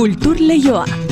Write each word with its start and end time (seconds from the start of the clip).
Kultur 0.00 0.36
Leioa. 0.40 1.09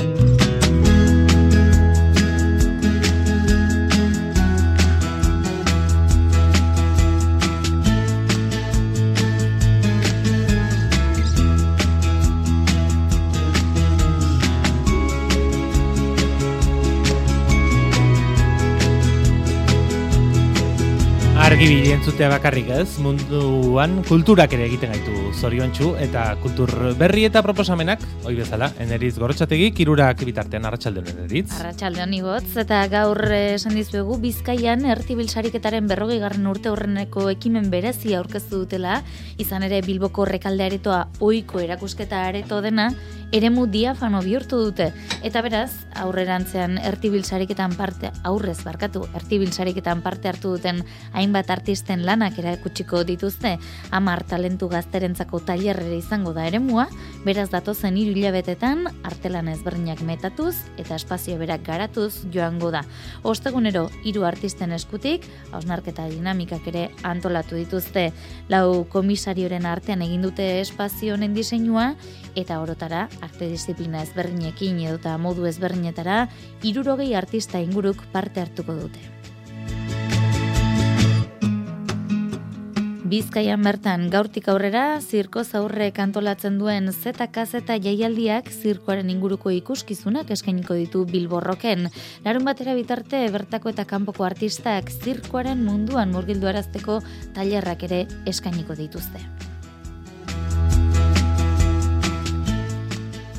Argibili 21.58 21.90
entzutea 21.90 22.28
bakarrik 22.30 22.68
ez, 22.70 23.00
munduan 23.02 23.96
kulturak 24.06 24.52
ere 24.54 24.68
egiten 24.68 24.92
gaitu 24.94 25.32
zoriontsu 25.34 25.88
eta 25.98 26.36
kultur 26.38 26.70
berri 27.00 27.24
eta 27.26 27.42
proposamenak, 27.42 28.04
hoi 28.22 28.36
bezala, 28.36 28.68
eneriz 28.78 29.16
gorotxategi, 29.18 29.72
kirurak 29.74 30.22
bitartean 30.22 30.68
arratsalde 30.70 31.02
honen 31.02 31.24
eritz. 31.24 31.48
Arratxalde 31.58 32.04
honi 32.04 32.22
gotz, 32.22 32.52
eta 32.62 32.84
gaur 32.92 33.18
eh, 33.26 33.56
esan 33.56 33.74
dizuegu 33.74 34.20
Bizkaian 34.22 34.86
ertibilsariketaren 34.94 35.90
berrogei 35.90 36.20
garren 36.22 36.46
urte 36.46 36.70
horreneko 36.70 37.26
ekimen 37.34 37.72
berezi 37.74 38.14
aurkeztu 38.14 38.62
dutela, 38.62 39.00
izan 39.42 39.66
ere 39.66 39.82
Bilboko 39.82 40.30
rekalde 40.30 40.70
aretoa 40.70 41.08
oiko 41.18 41.58
erakusketa 41.66 42.22
areto 42.28 42.62
dena, 42.62 42.92
eremu 43.32 43.66
diafano 43.68 44.20
bihurtu 44.24 44.58
dute. 44.62 44.92
Eta 45.26 45.42
beraz, 45.44 45.70
aurrerantzean 45.98 46.78
ertibilsariketan 46.78 47.74
parte, 47.76 48.10
aurrez 48.24 48.58
barkatu, 48.64 49.04
ertibilsariketan 49.18 50.00
parte 50.02 50.30
hartu 50.30 50.54
duten 50.56 50.80
hainbat 51.12 51.50
artisten 51.50 52.04
lanak 52.06 52.38
erakutsiko 52.38 53.02
dituzte, 53.04 53.56
amar 53.90 54.22
talentu 54.28 54.68
gazterentzako 54.72 55.40
tailerrere 55.44 55.98
izango 55.98 56.32
da 56.36 56.46
eremua, 56.48 56.86
beraz 57.26 57.48
datozen 57.52 57.98
hiru 57.98 58.14
hilabetetan 58.16 58.86
artelan 59.08 59.50
ezberdinak 59.52 60.00
metatuz 60.06 60.54
eta 60.78 60.96
espazio 60.96 61.38
berak 61.38 61.66
garatuz 61.66 62.24
joango 62.32 62.70
da. 62.72 62.84
Ostegunero 63.22 63.88
hiru 64.04 64.24
artisten 64.24 64.72
eskutik, 64.72 65.26
hausnarketa 65.52 66.08
dinamikak 66.08 66.66
ere 66.70 66.88
antolatu 67.02 67.58
dituzte, 67.58 68.08
lau 68.48 68.86
komisarioren 68.88 69.66
artean 69.66 70.02
egin 70.06 70.24
dute 70.24 70.48
espazio 70.62 71.18
honen 71.18 71.34
diseinua 71.36 71.92
eta 72.38 72.60
orotara 72.62 73.06
arte 73.20 73.50
disiplina 73.50 74.02
ezberdinekin 74.06 74.80
edota 74.86 75.18
modu 75.18 75.46
ezberdinetara 75.50 76.24
hirurogei 76.62 77.14
artista 77.18 77.62
inguruk 77.62 78.04
parte 78.14 78.44
hartuko 78.44 78.78
dute. 78.78 79.18
Bizkaian 83.08 83.62
bertan 83.64 84.02
gaurtik 84.12 84.50
aurrera 84.52 84.98
zirko 85.00 85.40
zaurre 85.40 85.86
kantolatzen 85.96 86.58
duen 86.60 86.90
ZK 86.92 87.46
eta 87.62 87.78
jaialdiak 87.86 88.50
zirkoaren 88.52 89.08
inguruko 89.08 89.48
ikuskizunak 89.56 90.28
eskainiko 90.36 90.76
ditu 90.76 91.06
Bilborroken. 91.08 91.88
Larun 92.26 92.44
batera 92.44 92.76
bitarte 92.76 93.24
bertako 93.32 93.72
eta 93.72 93.88
kanpoko 93.88 94.28
artistak 94.28 94.92
zirkoaren 94.92 95.64
munduan 95.64 96.12
murgildu 96.12 96.52
arazteko 96.52 97.00
tailerrak 97.32 97.88
ere 97.88 98.06
eskainiko 98.26 98.76
dituzte. 98.76 99.24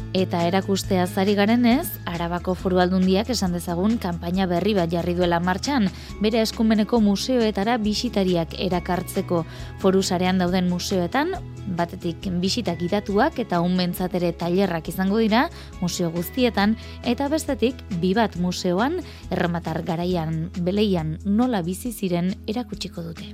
Eta 0.09 0.39
erakustea 0.47 1.03
zari 1.05 1.35
garenez, 1.37 1.85
Arabako 2.09 2.55
Foru 2.57 2.79
Aldundiak 2.81 3.27
esan 3.29 3.53
dezagun 3.53 3.99
kanpaina 4.01 4.47
berri 4.49 4.73
bat 4.73 4.89
jarri 4.89 5.13
duela 5.13 5.37
martxan, 5.39 5.85
bere 6.23 6.41
eskumeneko 6.41 6.97
museoetara 6.99 7.75
bisitariak 7.77 8.55
erakartzeko 8.57 9.43
foru 9.77 10.01
sarean 10.01 10.41
dauden 10.41 10.65
museoetan, 10.71 11.35
batetik 11.77 12.25
bisitak 12.41 12.81
idatuak 12.81 13.37
eta 13.37 13.61
unbentzat 13.61 14.17
ere 14.17 14.31
tailerrak 14.33 14.89
izango 14.89 15.21
dira 15.21 15.45
museo 15.79 16.09
guztietan, 16.09 16.73
eta 17.05 17.29
bestetik 17.29 17.77
bi 18.01 18.15
bat 18.17 18.33
museoan 18.41 18.97
errematar 19.29 19.83
garaian 19.85 20.49
beleian 20.57 21.19
nola 21.23 21.61
bizi 21.61 21.93
ziren 21.93 22.33
erakutsiko 22.47 23.05
dute. 23.11 23.29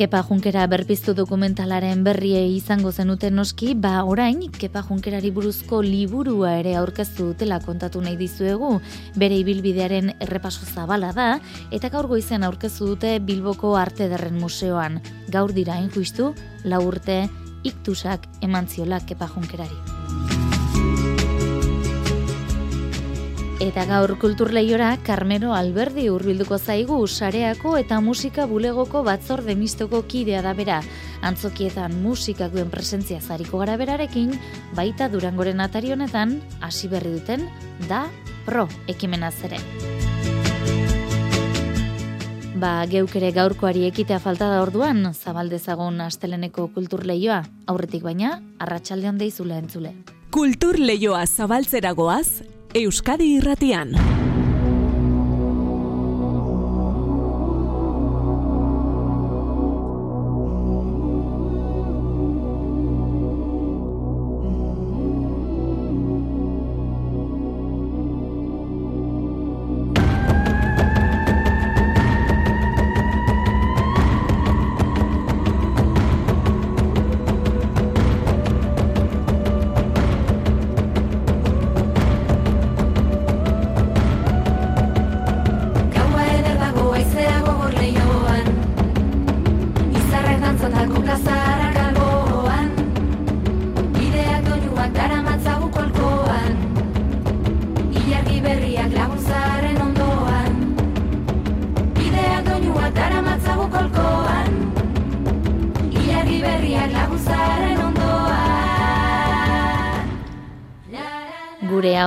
Kepa 0.00 0.22
Junkera 0.24 0.62
berpiztu 0.64 1.12
dokumentalaren 1.12 2.00
berrie 2.06 2.46
izango 2.54 2.88
zenuten 2.88 3.34
noski, 3.36 3.74
ba 3.76 3.98
orain 4.08 4.46
Kepa 4.48 4.80
Junkerari 4.86 5.28
buruzko 5.28 5.82
liburua 5.84 6.54
ere 6.62 6.72
aurkeztu 6.80 7.26
dutela 7.34 7.58
kontatu 7.60 8.00
nahi 8.00 8.16
dizuegu, 8.16 8.72
bere 9.20 9.36
ibilbidearen 9.42 10.14
errepaso 10.16 10.64
zabala 10.64 11.12
da, 11.12 11.28
eta 11.68 11.92
gaur 11.92 12.08
goizean 12.08 12.48
aurkeztu 12.48 12.94
dute 12.94 13.18
Bilboko 13.20 13.76
Arte 13.76 14.08
Derren 14.08 14.40
Museoan. 14.40 15.02
Gaur 15.28 15.52
dira 15.52 15.76
injuistu, 15.84 16.32
lau 16.64 16.80
urte, 16.88 17.26
iktusak 17.60 18.24
eman 18.40 18.72
ziola 18.72 19.04
Kepa 19.04 19.28
Junkerari. 19.28 19.99
Eta 23.60 23.82
gaur 23.84 24.14
kulturleiora 24.16 24.94
Carmelo 25.04 25.50
Alberdi 25.52 26.06
hurbilduko 26.08 26.56
zaigu 26.56 26.96
sareako 27.06 27.74
eta 27.76 27.98
musika 28.00 28.46
bulegoko 28.48 29.02
batzorde 29.04 29.52
mistoko 29.52 29.98
kidea 30.08 30.40
da 30.40 30.54
bera. 30.56 30.78
Antzokietan 31.20 31.98
musika 32.00 32.46
duen 32.48 32.70
presentzia 32.72 33.18
zariko 33.20 33.58
gara 33.60 33.74
berarekin, 33.76 34.30
baita 34.72 35.10
durangoren 35.12 35.60
atari 35.60 35.92
honetan 35.92 36.38
hasi 36.64 36.88
berri 36.88 37.12
duten 37.18 37.44
da 37.86 38.06
pro 38.46 38.64
ekimena 38.88 39.28
zere. 39.30 39.58
Ba, 42.56 42.86
ere 42.88 43.30
gaurkoari 43.32 43.84
ekitea 43.90 44.20
falta 44.20 44.48
da 44.48 44.62
orduan, 44.62 45.12
zabaldezagun 45.12 46.00
asteleneko 46.00 46.70
kulturleioa, 46.72 47.42
aurretik 47.66 48.08
baina, 48.08 48.40
arratsaldean 48.58 49.18
deizula 49.20 49.58
entzule. 49.60 49.92
Kulturleioa 50.30 51.26
zabaltzeragoaz, 51.26 52.59
Euskadi 52.72 53.34
Irratian. 53.34 54.29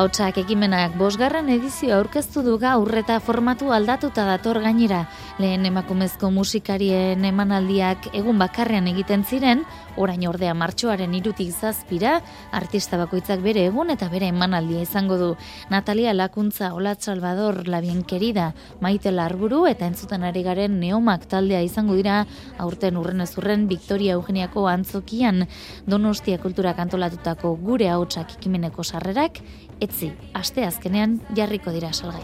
Ahotsak 0.04 0.36
ekimenak 0.42 0.98
bosgarren 1.00 1.48
edizio 1.54 1.94
aurkeztu 1.96 2.42
du 2.44 2.58
gaur 2.60 2.90
eta 3.00 3.22
formatu 3.24 3.70
aldatuta 3.72 4.26
dator 4.28 4.60
gainera. 4.60 5.06
Lehen 5.42 5.66
emakumezko 5.66 6.28
musikarien 6.30 7.24
emanaldiak 7.26 8.12
egun 8.14 8.38
bakarrean 8.38 8.86
egiten 8.92 9.24
ziren, 9.26 9.64
orain 9.98 10.22
ordea 10.30 10.54
martxoaren 10.54 11.16
irutik 11.18 11.50
zazpira, 11.50 12.20
artista 12.54 13.00
bakoitzak 13.02 13.42
bere 13.42 13.64
egun 13.66 13.90
eta 13.90 14.12
bere 14.14 14.28
emanaldia 14.30 14.84
izango 14.86 15.18
du. 15.18 15.30
Natalia 15.74 16.14
Lakuntza, 16.14 16.70
Olat 16.78 17.02
Salvador, 17.02 17.64
Labien 17.68 18.04
Kerida, 18.06 18.52
Maite 18.80 19.10
Larburu 19.12 19.64
eta 19.66 19.88
entzuten 19.90 20.24
ari 20.24 20.44
garen 20.46 20.78
neomak 20.80 21.26
taldea 21.32 21.64
izango 21.66 21.98
dira, 21.98 22.28
aurten 22.62 23.02
urren 23.02 23.26
ezurren 23.26 23.66
Victoria 23.68 24.14
Eugeniako 24.20 24.68
antzokian, 24.70 25.48
donostia 25.90 26.38
kultura 26.38 26.76
kantolatutako 26.78 27.56
gure 27.58 27.90
ahotsak 27.90 28.38
ekimeneko 28.38 28.86
sarrerak, 28.86 29.42
etzi, 29.82 30.14
aste 30.38 30.68
azkenean 30.70 31.18
jarriko 31.34 31.74
dira 31.74 31.90
salgai. 31.90 32.22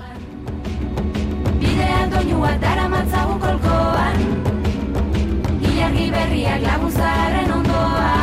Bidean 1.60 2.14
doinua 2.14 2.54
dara 2.62 2.89
matzagu 3.00 3.36
kolkoan, 3.40 4.18
ilargi 5.72 6.08
berriak 6.12 6.62
laguzaren 6.68 7.52
ondoan. 7.60 8.19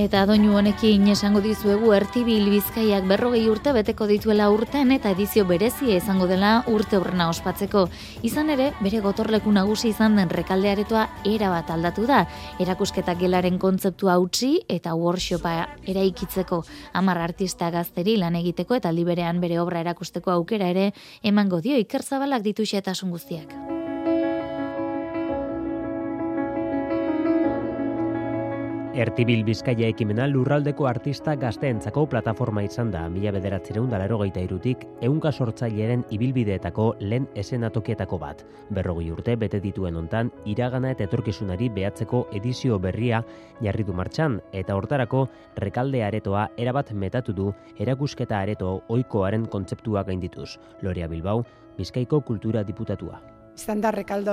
Eta 0.00 0.22
doinu 0.24 0.54
honekin 0.56 1.10
esango 1.12 1.42
dizuegu 1.44 1.90
ertibil 1.92 2.46
bizkaiak 2.48 3.04
berrogei 3.10 3.42
urte 3.52 3.74
beteko 3.76 4.06
dituela 4.08 4.46
urten 4.48 4.94
eta 4.94 5.10
edizio 5.12 5.42
berezia 5.44 5.98
izango 5.98 6.24
dela 6.30 6.52
urte 6.72 6.96
horrena 6.96 7.26
ospatzeko. 7.28 7.82
Izan 8.24 8.48
ere, 8.54 8.70
bere 8.80 9.02
gotorleku 9.04 9.52
nagusi 9.52 9.90
izan 9.92 10.16
den 10.16 10.32
rekaldearetoa 10.32 11.02
era 11.28 11.50
bat 11.52 11.68
aldatu 11.74 12.06
da. 12.08 12.22
Erakusketak 12.64 13.20
gelaren 13.20 13.58
kontzeptua 13.60 14.16
utzi 14.22 14.54
eta 14.72 14.94
worshopa 14.96 15.52
eraikitzeko 15.92 16.62
hamar 16.94 17.20
artista 17.26 17.68
gazteri 17.74 18.16
lan 18.22 18.40
egiteko 18.40 18.78
eta 18.80 18.94
liberean 18.96 19.44
bere 19.44 19.60
obra 19.60 19.84
erakusteko 19.84 20.32
aukera 20.38 20.72
ere 20.72 20.94
emango 21.20 21.60
dio 21.60 21.76
ikerzabalak 21.76 22.48
ditu 22.48 22.64
xetasun 22.64 23.12
guztiak. 23.12 23.79
Ertibil 29.00 29.46
Bizkaia 29.46 29.86
ekimena 29.88 30.26
lurraldeko 30.28 30.84
artista 30.84 31.32
gazteentzako 31.40 32.02
plataforma 32.12 32.60
izan 32.66 32.90
da 32.92 33.06
mila 33.08 33.30
bederatzireun 33.32 33.86
dalaro 33.88 34.18
geita 34.20 34.42
irutik 34.44 34.84
eunka 35.08 35.32
sortzaileren 35.32 36.02
ibilbideetako 36.12 36.90
lehen 37.00 37.30
esenatokietako 37.42 38.18
bat. 38.20 38.44
Berrogi 38.68 39.08
urte 39.14 39.38
bete 39.40 39.62
dituen 39.64 39.96
ontan 40.02 40.28
iragana 40.44 40.92
eta 40.92 41.08
etorkizunari 41.08 41.70
behatzeko 41.80 42.26
edizio 42.42 42.76
berria 42.90 43.24
jarri 43.64 43.88
du 43.88 43.96
martxan 43.96 44.36
eta 44.52 44.76
hortarako 44.76 45.24
rekalde 45.64 46.04
aretoa 46.04 46.50
erabat 46.58 46.92
metatu 46.92 47.32
du 47.32 47.50
erakusketa 47.78 48.44
areto 48.44 48.82
oikoaren 48.92 49.48
kontzeptua 49.48 50.04
gaindituz. 50.04 50.58
Loria 50.82 51.08
Bilbao, 51.08 51.46
Bizkaiko 51.78 52.20
kultura 52.20 52.68
diputatua 52.68 53.39
izan 53.60 53.80
da 53.84 53.90
rekaldo 53.92 54.32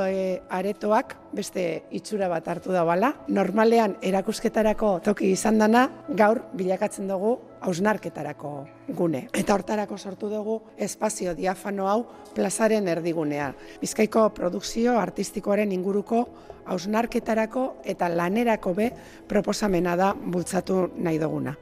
aretoak 0.49 1.15
beste 1.35 1.63
itxura 1.91 2.29
bat 2.31 2.47
hartu 2.47 2.71
da 2.71 2.83
bala. 2.87 3.11
Normalean 3.27 3.97
erakusketarako 4.01 4.97
toki 5.03 5.31
izan 5.35 5.59
dana, 5.59 5.87
gaur 6.09 6.41
bilakatzen 6.57 7.09
dugu 7.11 7.35
hausnarketarako 7.67 8.51
gune. 8.95 9.27
Eta 9.35 9.55
hortarako 9.55 9.97
sortu 9.97 10.29
dugu 10.31 10.57
espazio 10.77 11.35
diafano 11.35 11.87
hau 11.91 12.01
plazaren 12.35 12.87
erdigunea. 12.87 13.51
Bizkaiko 13.81 14.29
produkzio 14.37 14.97
artistikoaren 14.99 15.71
inguruko 15.75 16.23
hausnarketarako 16.67 17.67
eta 17.85 18.09
lanerako 18.09 18.75
be 18.77 18.91
proposamena 19.27 19.95
da 19.95 20.13
bultzatu 20.13 20.87
nahi 20.97 21.19
duguna. 21.19 21.55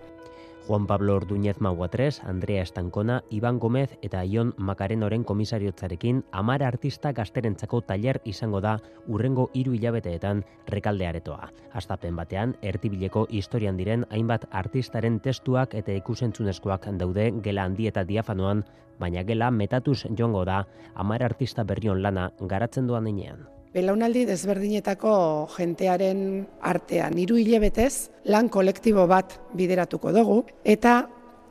Juan 0.68 0.88
Pablo 0.88 1.16
Orduñez 1.16 1.62
Maguatres, 1.62 2.24
Andrea 2.24 2.64
Estankona, 2.64 3.24
Iban 3.30 3.60
Gomez 3.60 4.00
eta 4.02 4.24
Ion 4.26 4.56
Makarenoren 4.58 5.24
komisariotzarekin 5.24 6.24
amar 6.32 6.64
artista 6.64 7.12
gazterentzako 7.14 7.82
tailer 7.82 8.20
izango 8.26 8.62
da 8.66 8.80
urrengo 9.08 9.52
hiru 9.54 9.76
hilabeteetan 9.78 10.44
rekaldearetoa. 10.66 11.52
Astapen 11.74 12.16
batean, 12.18 12.56
ertibileko 12.62 13.28
historian 13.30 13.78
diren 13.78 14.08
hainbat 14.10 14.48
artistaren 14.50 15.20
testuak 15.20 15.76
eta 15.78 15.94
ikusentzunezkoak 16.02 16.90
daude 16.98 17.32
gela 17.46 17.70
handi 17.70 17.86
eta 17.88 18.04
diafanoan, 18.04 18.66
baina 19.00 19.22
gela 19.24 19.52
metatuz 19.52 20.06
jongo 20.18 20.46
da 20.46 20.64
amar 20.96 21.22
artista 21.22 21.64
berrion 21.64 22.02
lana 22.02 22.32
garatzen 22.42 22.88
duan 22.88 23.08
enean 23.08 23.55
belaunaldi 23.76 24.24
desberdinetako 24.30 25.14
jentearen 25.58 26.46
artean. 26.64 27.18
Hiru 27.20 27.36
hilebetez 27.42 28.10
lan 28.32 28.48
kolektibo 28.50 29.04
bat 29.12 29.36
bideratuko 29.58 30.16
dugu 30.16 30.40
eta 30.64 31.04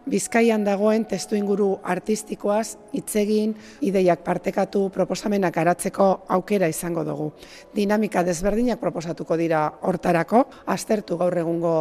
Bizkaian 0.05 0.67
dagoen 0.67 1.07
testu 1.09 1.33
inguru 1.33 1.79
artistikoaz 1.81 2.77
hitzegin 2.93 3.55
ideiak 3.89 4.21
partekatu 4.21 4.83
proposamenak 4.93 5.57
aratzeko 5.63 6.09
aukera 6.37 6.69
izango 6.69 7.07
dugu. 7.09 7.31
Dinamika 7.73 8.21
desberdinak 8.23 8.83
proposatuko 8.83 9.39
dira 9.41 9.63
hortarako, 9.81 10.45
aztertu 10.67 11.17
gaur 11.17 11.39
egungo 11.41 11.73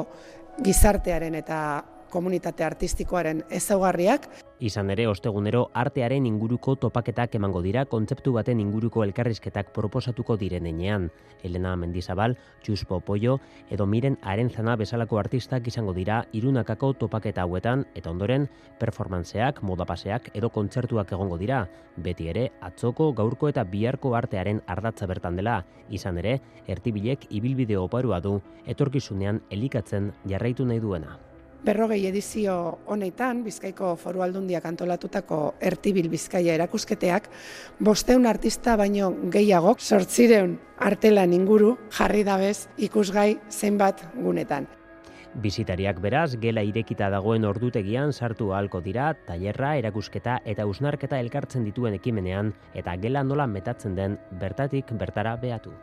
gizartearen 0.63 1.35
eta 1.35 1.59
komunitate 2.13 2.63
artistikoaren 2.63 3.43
ezaugarriak. 3.51 4.29
Izan 4.63 4.93
ere, 4.93 5.09
ostegunero 5.11 5.65
artearen 5.75 6.23
inguruko 6.23 6.77
topaketak 6.79 7.33
emango 7.35 7.59
dira 7.65 7.81
kontzeptu 7.93 8.31
baten 8.37 8.61
inguruko 8.63 9.01
elkarrizketak 9.03 9.73
proposatuko 9.75 10.37
direnean. 10.39 11.09
Elena 11.43 11.73
Mendizabal, 11.75 12.37
Txuspo 12.63 13.01
Pollo, 13.03 13.33
edo 13.69 13.83
Miren 13.85 14.15
Arenzana 14.21 14.77
bezalako 14.79 15.19
artistak 15.19 15.67
izango 15.67 15.91
dira 15.97 16.21
irunakako 16.31 16.93
topaketa 17.01 17.43
hauetan, 17.43 17.83
eta 17.93 18.13
ondoren, 18.13 18.47
performanceak, 18.79 19.59
modapaseak 19.67 20.31
edo 20.33 20.47
kontzertuak 20.47 21.11
egongo 21.11 21.41
dira. 21.43 21.65
Beti 21.97 22.31
ere, 22.31 22.45
atzoko, 22.61 23.11
gaurko 23.19 23.51
eta 23.51 23.67
biharko 23.67 24.15
artearen 24.15 24.63
ardatza 24.65 25.11
bertan 25.11 25.35
dela. 25.43 25.59
Izan 25.91 26.23
ere, 26.23 26.37
ertibilek 26.71 27.27
ibilbideo 27.35 27.83
oparua 27.91 28.23
du, 28.23 28.37
etorkizunean 28.63 29.43
elikatzen 29.51 30.13
jarraitu 30.23 30.71
nahi 30.71 30.79
duena 30.79 31.19
berrogei 31.63 32.01
edizio 32.07 32.55
honetan, 32.85 33.43
Bizkaiko 33.43 33.95
foru 33.99 34.23
aldundiak 34.25 34.65
antolatutako 34.65 35.39
ertibil 35.61 36.09
Bizkaia 36.11 36.57
erakusketeak, 36.59 37.29
bosteun 37.79 38.27
artista 38.29 38.75
baino 38.79 39.11
gehiago, 39.33 39.75
sortzireun 39.79 40.57
artelan 40.83 41.33
inguru, 41.33 41.77
jarri 41.97 42.23
dabez 42.27 42.67
ikusgai 42.77 43.37
zenbat 43.49 44.03
gunetan. 44.15 44.67
Bizitariak 45.33 45.97
beraz, 45.97 46.35
gela 46.37 46.61
irekita 46.61 47.07
dagoen 47.09 47.47
ordutegian 47.49 48.11
sartu 48.13 48.51
ahalko 48.53 48.83
dira, 48.85 49.07
tailerra, 49.27 49.71
erakusketa 49.79 50.37
eta 50.45 50.67
usnarketa 50.69 51.17
elkartzen 51.23 51.65
dituen 51.65 51.97
ekimenean, 51.97 52.53
eta 52.77 52.93
gela 53.01 53.23
nola 53.23 53.47
metatzen 53.49 53.97
den 53.97 54.19
bertatik 54.43 54.93
bertara 54.99 55.33
behatu. 55.41 55.73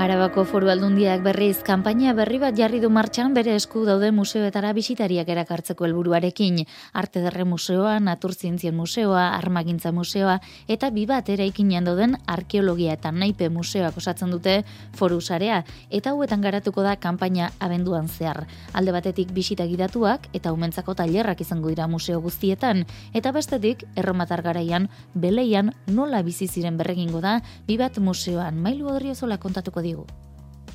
Arabako 0.00 0.46
foru 0.48 0.70
aldundiak 0.72 1.20
berriz 1.20 1.58
kanpaina 1.60 2.14
berri 2.16 2.38
bat 2.40 2.54
jarri 2.56 2.78
du 2.80 2.88
martxan 2.88 3.34
bere 3.36 3.52
esku 3.52 3.82
daude 3.84 4.08
museoetara 4.16 4.70
bisitariak 4.72 5.28
erakartzeko 5.28 5.84
helburuarekin. 5.84 6.62
Arte 6.96 7.20
derre 7.20 7.44
museoa, 7.44 7.98
naturzientzien 8.00 8.72
museoa, 8.72 9.26
armagintza 9.36 9.92
museoa 9.92 10.38
eta 10.72 10.88
bi 10.94 11.04
bat 11.10 11.28
eraikinean 11.28 11.84
dauden 11.84 12.16
arkeologia 12.24 12.94
eta 12.96 13.12
naipe 13.12 13.50
museoak 13.52 13.98
osatzen 14.00 14.32
dute 14.32 14.54
foru 14.96 15.20
sarea 15.20 15.58
eta 15.90 16.14
hauetan 16.14 16.40
garatuko 16.40 16.80
da 16.80 16.96
kanpaina 16.96 17.50
abenduan 17.60 18.08
zehar. 18.08 18.46
Alde 18.72 18.96
batetik 18.96 19.36
bisita 19.36 19.68
gidatuak 19.68 20.30
eta 20.32 20.54
umentzako 20.56 20.96
tailerrak 20.96 21.44
izango 21.44 21.68
dira 21.68 21.90
museo 21.92 22.22
guztietan 22.24 22.86
eta 23.12 23.34
bestetik 23.36 23.84
erromatar 23.96 24.40
garaian 24.48 24.88
beleian 25.12 25.74
nola 25.92 26.24
bizi 26.24 26.48
ziren 26.48 26.80
berregingo 26.80 27.20
da 27.20 27.42
bi 27.68 27.76
bat 27.76 28.00
museoan 28.00 28.56
mailu 28.56 28.88
odriozola 28.96 29.36
kontatuko 29.36 29.89
digu. 29.90 30.06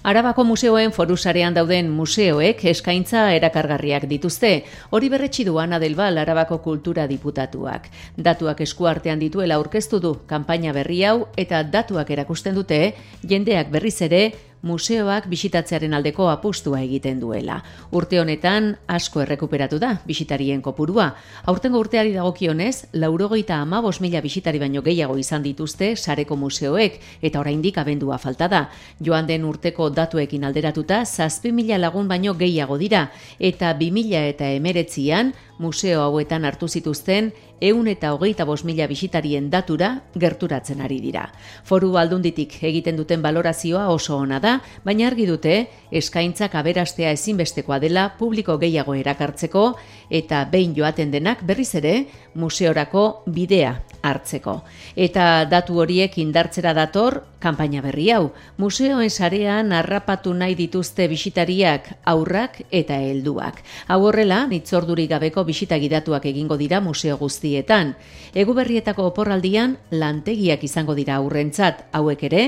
Arabako 0.06 0.44
museoen 0.46 0.92
forusarean 0.94 1.56
dauden 1.58 1.88
museoek 1.90 2.60
eskaintza 2.70 3.24
erakargarriak 3.34 4.04
dituzte. 4.06 4.52
Hori 4.94 5.10
berretsi 5.10 5.48
du 5.48 5.58
Ana 5.58 5.80
Delbal 5.82 6.20
Arabako 6.22 6.60
kultura 6.62 7.08
diputatuak. 7.10 7.88
Datuak 8.28 8.62
eskuartean 8.62 9.18
dituela 9.18 9.58
aurkeztu 9.58 10.00
du 10.04 10.12
kanpaina 10.30 10.76
berri 10.78 11.02
hau 11.10 11.26
eta 11.42 11.64
datuak 11.64 12.12
erakusten 12.14 12.54
dute 12.54 12.94
jendeak 13.26 13.74
berriz 13.74 13.98
ere 14.06 14.22
museoak 14.66 15.30
bisitatzearen 15.30 15.94
aldeko 15.94 16.28
apustua 16.32 16.82
egiten 16.82 17.20
duela. 17.22 17.60
Urte 17.96 18.20
honetan 18.20 18.72
asko 18.92 19.22
errekuperatu 19.22 19.80
da 19.80 19.94
bisitarien 20.08 20.62
kopurua. 20.66 21.12
Aurtengo 21.46 21.80
urteari 21.80 22.14
dagokionez, 22.16 22.88
laurogeita 22.94 23.62
ama 23.62 23.84
mila 24.02 24.22
bisitari 24.22 24.60
baino 24.60 24.82
gehiago 24.82 25.18
izan 25.18 25.44
dituzte 25.44 25.96
sareko 25.96 26.36
museoek 26.36 27.00
eta 27.22 27.40
oraindik 27.40 27.78
abendua 27.78 28.18
falta 28.18 28.48
da. 28.48 28.70
Joan 29.00 29.28
den 29.28 29.46
urteko 29.46 29.90
datuekin 29.90 30.44
alderatuta, 30.44 31.06
zazpi 31.06 31.52
mila 31.52 31.78
lagun 31.78 32.08
baino 32.08 32.34
gehiago 32.34 32.78
dira 32.78 33.12
eta 33.40 33.74
bi 33.74 33.92
mila 33.92 34.26
eta 34.28 34.50
emeretzian 34.50 35.34
museo 35.58 36.02
hauetan 36.02 36.46
hartu 36.46 36.68
zituzten 36.68 37.32
eun 37.62 37.88
eta 37.88 38.12
hogeita 38.14 38.44
bos 38.46 38.64
mila 38.68 38.88
bisitarien 38.88 39.50
datura 39.50 40.02
gerturatzen 40.20 40.82
ari 40.82 41.00
dira. 41.00 41.30
Foru 41.64 41.96
aldunditik 41.98 42.58
egiten 42.64 42.98
duten 43.00 43.22
valorazioa 43.24 43.88
oso 43.94 44.18
ona 44.18 44.40
da, 44.44 44.60
baina 44.84 45.08
argi 45.08 45.26
dute 45.30 45.56
eskaintzak 45.92 46.56
aberastea 46.56 47.14
ezinbestekoa 47.16 47.80
dela 47.80 48.10
publiko 48.20 48.58
gehiago 48.60 48.96
erakartzeko 48.96 49.66
eta 50.10 50.46
behin 50.52 50.76
joaten 50.76 51.12
denak 51.12 51.46
berriz 51.48 51.74
ere 51.76 51.96
museorako 52.36 53.24
bidea 53.28 53.78
hartzeko. 54.06 54.60
Eta 54.96 55.46
datu 55.50 55.80
horiek 55.82 56.18
indartzera 56.22 56.74
dator 56.78 57.22
kanpaina 57.40 57.82
berri 57.86 58.10
hau. 58.14 58.32
Museoen 58.62 59.10
sarean 59.10 59.72
harrapatu 59.74 60.34
nahi 60.34 60.56
dituzte 60.58 61.08
bisitariak 61.12 61.92
aurrak 62.12 62.62
eta 62.72 62.98
helduak. 63.02 63.62
Hau 63.88 64.02
horrela, 64.10 64.46
nitzorduri 64.50 65.08
gabeko 65.12 65.45
bisita 65.46 65.78
gidatuak 65.80 66.26
egingo 66.26 66.58
dira 66.58 66.82
museo 66.82 67.16
guztietan. 67.18 67.94
Eguberrietako 68.36 69.06
oporraldian 69.12 69.78
lantegiak 69.92 70.64
izango 70.68 70.96
dira 70.98 71.16
aurrentzat 71.22 71.86
hauek 71.96 72.24
ere 72.28 72.42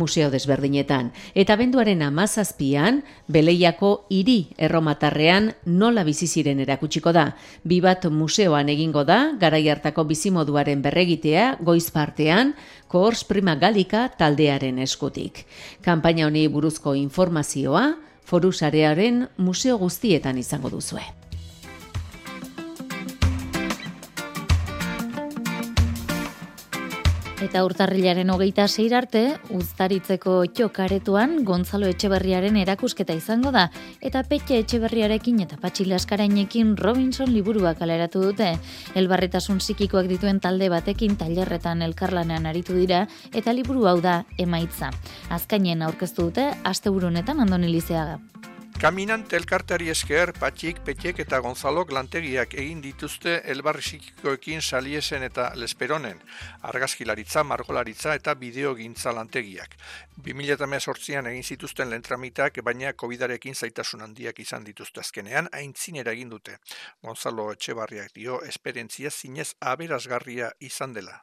museo 0.00 0.30
desberdinetan. 0.30 1.10
Eta 1.34 1.56
benduaren 1.60 2.02
amazazpian, 2.06 3.02
beleiako 3.28 4.06
hiri 4.08 4.54
erromatarrean 4.56 5.52
nola 5.66 6.04
bizi 6.04 6.26
ziren 6.26 6.62
erakutsiko 6.64 7.12
da. 7.12 7.32
Bibat 7.64 8.06
museoan 8.10 8.70
egingo 8.72 9.04
da, 9.04 9.34
garai 9.40 9.66
hartako 9.68 10.06
bizimoduaren 10.08 10.82
berregitea, 10.82 11.58
goiz 11.60 11.90
partean, 11.90 12.54
Koors 12.88 13.24
Prima 13.26 13.56
Galika 13.58 14.06
taldearen 14.14 14.78
eskutik. 14.78 15.44
Kampaina 15.82 16.28
honi 16.28 16.46
buruzko 16.48 16.94
informazioa, 16.94 17.88
forusarearen 18.24 19.28
museo 19.36 19.76
guztietan 19.78 20.38
izango 20.38 20.70
duzue. 20.70 21.04
Eta 27.44 27.60
urtarrilaren 27.66 28.30
hogeita 28.32 28.64
zeir 28.72 28.94
arte, 28.96 29.20
uztaritzeko 29.52 30.36
txokaretuan 30.56 31.42
Gonzalo 31.44 31.90
Etxeberriaren 31.92 32.56
erakusketa 32.56 33.12
izango 33.18 33.52
da, 33.52 33.66
eta 34.00 34.22
Petxe 34.24 34.62
Etxeberriarekin 34.62 35.42
eta 35.44 35.58
Patxila 35.60 35.98
Askarainekin 36.00 36.72
Robinson 36.80 37.28
liburua 37.34 37.74
kaleratu 37.76 38.22
dute. 38.24 38.54
Elbarretasun 38.96 39.60
zikikoak 39.60 40.08
dituen 40.08 40.40
talde 40.40 40.70
batekin 40.72 41.18
tailerretan 41.20 41.84
elkarlanean 41.84 42.48
aritu 42.48 42.78
dira, 42.80 43.04
eta 43.34 43.52
liburu 43.52 43.84
hau 43.92 43.98
da 44.00 44.22
emaitza. 44.40 44.88
Azkainen 45.28 45.84
aurkeztu 45.84 46.30
dute, 46.30 46.48
asteburunetan 46.64 47.44
andoni 47.44 47.68
lizeaga. 47.76 48.22
Kaminante 48.80 49.36
elkarteari 49.36 49.88
esker, 49.88 50.32
Patxik, 50.36 50.80
Petek 50.84 51.20
eta 51.22 51.38
Gonzalok 51.40 51.92
lantegiak 51.94 52.56
egin 52.58 52.80
dituzte 52.82 53.36
elbarri 53.52 53.82
sikikoekin 53.86 54.60
saliesen 54.60 55.22
eta 55.22 55.46
lesperonen, 55.54 56.18
argazkilaritza, 56.70 57.44
margolaritza 57.46 58.16
eta 58.18 58.34
bideogintza 58.34 59.14
lantegiak. 59.14 59.78
2018an 60.26 61.30
egin 61.30 61.46
zituzten 61.54 61.90
lentramitak, 61.94 62.58
baina 62.66 62.92
COVID-arekin 62.92 63.54
zaitasun 63.54 64.02
handiak 64.08 64.42
izan 64.42 64.66
dituzte 64.66 65.00
azkenean, 65.00 65.48
aintzinera 65.52 66.12
egin 66.12 66.34
dute. 66.34 66.58
Gonzalo 67.02 67.52
Etxebarriak 67.54 68.10
dio, 68.14 68.42
esperientzia 68.42 69.10
zinez 69.10 69.52
aberazgarria 69.60 70.50
izan 70.60 70.92
dela. 70.98 71.22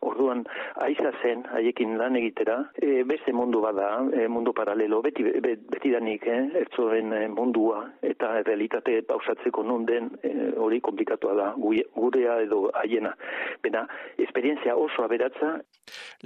Orduan, 0.00 0.46
aiza 0.82 1.12
zen, 1.22 1.44
haiekin 1.54 1.96
lan 1.98 2.16
egitera, 2.18 2.56
e, 2.74 3.02
beste 3.08 3.32
mundu 3.32 3.60
bada, 3.62 3.88
e, 4.12 4.26
mundu 4.28 4.52
paralelo, 4.56 5.00
beti, 5.04 5.24
beti 5.42 5.92
danik, 5.94 6.26
eh, 6.26 6.42
ertzoen 6.62 7.12
e, 7.16 7.20
mundua, 7.28 7.82
eta 8.02 8.32
realitate 8.42 8.98
pausatzeko 9.08 9.62
non 9.62 9.86
den, 9.88 10.10
e, 10.22 10.32
hori 10.58 10.80
komplikatua 10.80 11.34
da, 11.38 11.48
gurea 11.56 12.38
edo 12.42 12.64
haiena. 12.82 13.14
Bena, 13.62 13.86
esperientzia 14.18 14.76
oso 14.76 15.04
aberatza. 15.06 15.54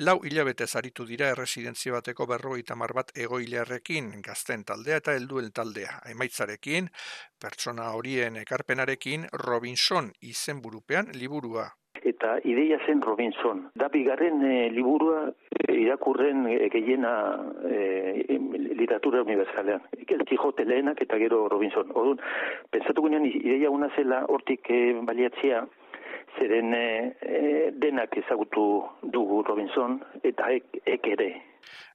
Lau 0.08 0.18
hilabete 0.24 0.66
zaritu 0.66 1.06
dira 1.08 1.30
erresidentzia 1.34 1.96
bateko 1.98 2.26
berroi 2.26 2.62
tamar 2.62 2.94
bat 2.96 3.12
egoilearrekin, 3.16 4.12
gazten 4.24 4.64
taldea 4.64 5.00
eta 5.02 5.16
helduen 5.16 5.52
taldea. 5.52 6.00
Emaitzarekin, 6.12 6.90
pertsona 7.40 7.92
horien 7.96 8.36
ekarpenarekin, 8.42 9.28
Robinson 9.46 10.12
izenburupean 10.20 11.12
liburua 11.14 11.70
eta 12.02 12.36
ideia 12.44 12.78
zen 12.86 13.02
Robinson. 13.02 13.66
Da 13.74 13.88
bigarren 13.88 14.42
e, 14.44 14.70
liburua 14.70 15.32
e, 15.50 15.72
irakurren 15.74 16.46
e, 16.50 16.68
gehiena 16.72 17.14
e, 17.64 18.38
literatura 18.76 19.22
universalean. 19.22 19.82
El 20.06 20.24
Quijote 20.24 20.64
lehenak 20.64 21.00
eta 21.02 21.18
gero 21.18 21.48
Robinson. 21.48 21.90
Orduan, 21.94 22.20
pensatu 22.70 23.02
gunean 23.02 23.26
ideia 23.26 23.70
una 23.70 23.90
zela 23.96 24.24
hortik 24.28 24.70
e, 24.70 24.80
baliatzea, 25.02 25.64
zeren 26.38 26.74
e, 26.74 26.86
denak 27.72 28.16
ezagutu 28.22 28.84
dugu 29.02 29.42
Robinson 29.46 30.00
eta 30.22 30.50
ek, 30.52 30.80
ek 30.84 31.12
ere. 31.16 31.30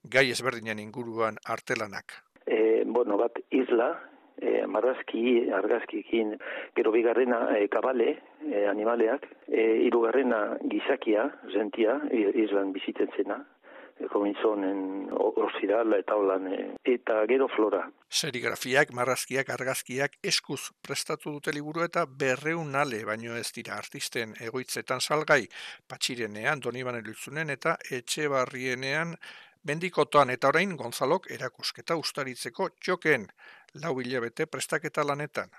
Gai 0.03 0.29
ezberdinen 0.33 0.79
inguruan 0.79 1.37
artelanak. 1.45 2.17
E, 2.45 2.83
bueno, 2.85 3.17
bat 3.21 3.37
isla, 3.53 3.93
e, 4.41 4.65
marrazki, 4.67 5.49
argazkiekin, 5.53 6.35
gero 6.75 6.91
bigarrena 6.91 7.45
e, 7.57 7.67
kabale, 7.71 8.17
e, 8.49 8.65
animaleak, 8.67 9.27
e, 9.47 9.63
irugarrena 9.87 10.41
gizakia, 10.73 11.29
zentia, 11.53 11.99
izlan 12.11 12.73
biziten 12.75 13.11
zena, 13.17 13.41
kominzonen 14.09 15.11
orzirala 15.13 15.99
eta 16.01 16.15
holan, 16.17 16.47
eta 16.87 17.19
gero 17.29 17.47
flora. 17.53 17.83
Serigrafiak, 18.09 18.93
marrazkiak, 18.97 19.51
argazkiak 19.53 20.17
eskuz 20.31 20.71
prestatu 20.81 21.35
dute 21.35 21.53
liburu 21.53 21.85
eta 21.85 22.07
berreun 22.07 22.73
ale, 22.75 23.03
baino 23.05 23.37
ez 23.37 23.51
dira 23.53 23.77
artisten 23.77 24.33
egoitzetan 24.41 25.01
salgai, 25.01 25.43
patxirenean, 25.87 26.63
doniban 26.65 26.97
elutzunen 26.97 27.53
eta 27.53 27.77
etxe 27.91 28.27
barrienean, 28.31 29.15
Bendikotoan 29.63 30.31
eta 30.33 30.49
orain 30.49 30.75
Gonzalok 30.77 31.27
erakusketa 31.31 31.95
ustaritzeko 31.95 32.69
txoken 32.81 33.27
lau 33.83 33.93
hilabete 34.01 34.47
prestaketa 34.49 35.05
lanetan 35.05 35.51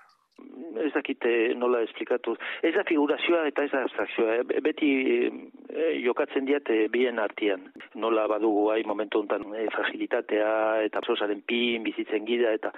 ez 0.81 0.91
dakite 0.93 1.53
nola 1.57 1.81
esplikatu. 1.85 2.35
Ez 2.63 2.73
da 2.75 2.83
figurazioa 2.87 3.45
eta 3.49 3.65
ez 3.65 3.71
da 3.71 3.83
abstrakzioa. 3.83 4.37
Eh? 4.39 4.61
Beti 4.65 4.89
e, 5.27 5.89
jokatzen 6.03 6.47
diat 6.49 6.69
e, 6.73 6.87
bien 6.93 7.19
artian. 7.19 7.67
Nola 7.99 8.25
badugu 8.31 8.69
hai 8.73 8.83
momentu 8.87 9.21
honetan 9.21 9.45
e, 9.55 9.67
fragilitatea 9.75 10.53
eta 10.87 11.03
sosaren 11.05 11.43
pin 11.47 11.83
bizitzen 11.83 12.25
gida 12.25 12.53
eta 12.57 12.73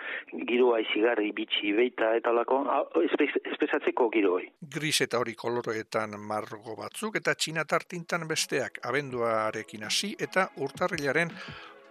giroa 0.49 0.81
izigarri 0.83 1.31
bitxi 1.35 1.73
beita 1.77 2.13
eta 2.19 2.33
lako 2.35 2.61
espesatzeko 3.05 4.09
giroi. 4.13 4.45
Gris 4.75 4.99
eta 5.05 5.21
hori 5.21 5.35
koloroetan 5.37 6.19
margo 6.19 6.77
batzuk 6.79 7.19
eta 7.21 7.35
txinatartintan 7.35 8.27
besteak 8.27 8.81
abenduarekin 8.89 9.87
hasi 9.87 10.15
eta 10.19 10.49
urtarrilaren 10.65 11.33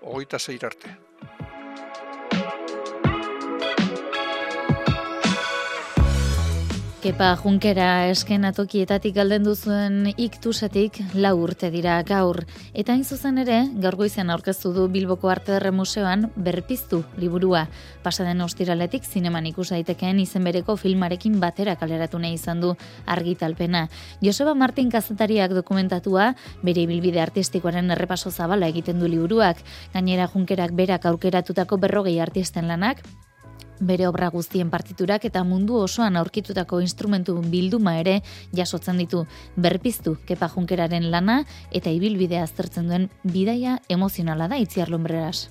hogeita 0.04 0.38
zeirarte. 0.38 0.88
arte. 0.88 1.53
Kepa 7.04 7.34
Junkera 7.37 8.06
esken 8.08 8.46
atokietatik 8.49 9.12
galden 9.18 9.42
duzuen 9.44 10.06
iktusetik 10.16 10.96
lau 11.12 11.34
urte 11.42 11.68
dira 11.68 11.99
gaur. 12.08 12.38
Eta 12.73 12.94
hain 12.94 13.02
zuzen 13.04 13.37
ere, 13.42 13.58
gaur 13.76 13.99
goizean 14.00 14.30
aurkeztu 14.32 14.70
du 14.73 14.87
Bilboko 14.88 15.28
Arte 15.28 15.58
Museoan 15.70 16.30
berpiztu 16.34 17.02
liburua. 17.20 17.66
Pasaden 18.02 18.40
ostiraletik 18.40 19.04
zineman 19.04 19.44
ikus 19.44 19.68
daitekeen 19.75 20.23
izen 20.23 20.44
bereko 20.49 20.78
filmarekin 20.80 21.37
batera 21.40 21.76
kaleratu 21.76 22.18
nahi 22.18 22.38
izan 22.38 22.62
du 22.62 22.73
argitalpena. 23.04 23.90
Joseba 24.23 24.54
Martin 24.54 24.88
kazetariak 24.88 25.52
dokumentatua, 25.52 26.30
bere 26.62 26.87
ibilbide 26.88 27.20
artistikoaren 27.20 27.90
errepaso 27.90 28.30
zabala 28.30 28.73
egiten 28.73 28.99
du 28.99 29.12
liburuak. 29.12 29.61
Gainera 29.92 30.30
Junkerak 30.32 30.73
berak 30.73 31.04
aurkeratutako 31.04 31.76
berrogei 31.76 32.18
artisten 32.18 32.66
lanak, 32.66 33.04
bere 33.80 34.06
obra 34.08 34.28
guztien 34.30 34.70
partiturak 34.70 35.25
eta 35.25 35.44
mundu 35.44 35.76
osoan 35.82 36.16
aurkitutako 36.16 36.80
instrumentu 36.80 37.37
bilduma 37.40 37.96
ere 38.00 38.20
jasotzen 38.54 38.99
ditu 39.02 39.25
berpiztu 39.56 40.16
kepa 40.26 40.49
junkeraren 40.54 41.11
lana 41.11 41.42
eta 41.73 41.90
ibilbidea 41.90 42.42
aztertzen 42.44 42.88
duen 42.88 43.11
bidaia 43.25 43.78
emozionala 43.88 44.49
da 44.49 44.56
itziar 44.62 44.90
lombreras. 44.90 45.49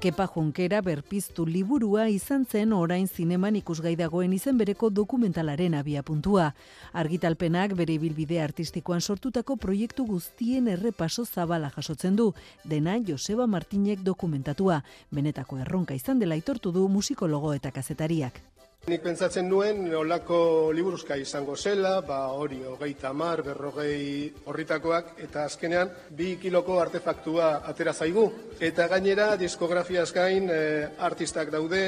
Kepa 0.00 0.26
Junkera 0.28 0.82
berpiztu 0.84 1.46
liburua 1.48 2.04
izan 2.12 2.44
zen 2.44 2.72
orain 2.76 3.06
zineman 3.08 3.56
ikusgai 3.56 3.94
dagoen 3.96 4.32
izen 4.36 4.58
bereko 4.60 4.90
dokumentalaren 4.90 5.74
abia 5.78 6.02
puntua. 6.02 6.50
Argitalpenak 6.92 7.72
bere 7.78 7.96
bilbide 8.02 8.42
artistikoan 8.44 9.00
sortutako 9.00 9.56
proiektu 9.56 10.04
guztien 10.06 10.68
errepaso 10.68 11.24
zabala 11.24 11.70
jasotzen 11.76 12.16
du, 12.16 12.32
dena 12.64 12.98
Joseba 12.98 13.46
Martinek 13.46 14.04
dokumentatua. 14.04 14.82
Benetako 15.10 15.62
erronka 15.64 15.94
izan 15.94 16.20
dela 16.20 16.36
itortu 16.36 16.72
du 16.72 16.88
musikologo 16.88 17.54
eta 17.54 17.70
kazetariak. 17.70 18.55
Nik 18.86 19.00
pentsatzen 19.02 19.48
nuen 19.50 19.80
olako 19.98 20.36
liburuzka 20.70 21.16
izango 21.18 21.56
zela, 21.58 21.96
ba 22.06 22.18
hori 22.38 22.60
hogeita 22.70 23.10
mar, 23.10 23.40
berrogei 23.42 24.28
horritakoak, 24.46 25.08
eta 25.24 25.42
azkenean 25.50 25.90
bi 26.20 26.36
kiloko 26.38 26.76
artefaktua 26.78 27.48
atera 27.72 27.90
zaigu. 27.92 28.28
Eta 28.68 28.86
gainera 28.92 29.32
diskografiaz 29.40 30.12
gain 30.14 30.46
e, 30.54 30.60
artistak 31.08 31.50
daude, 31.50 31.82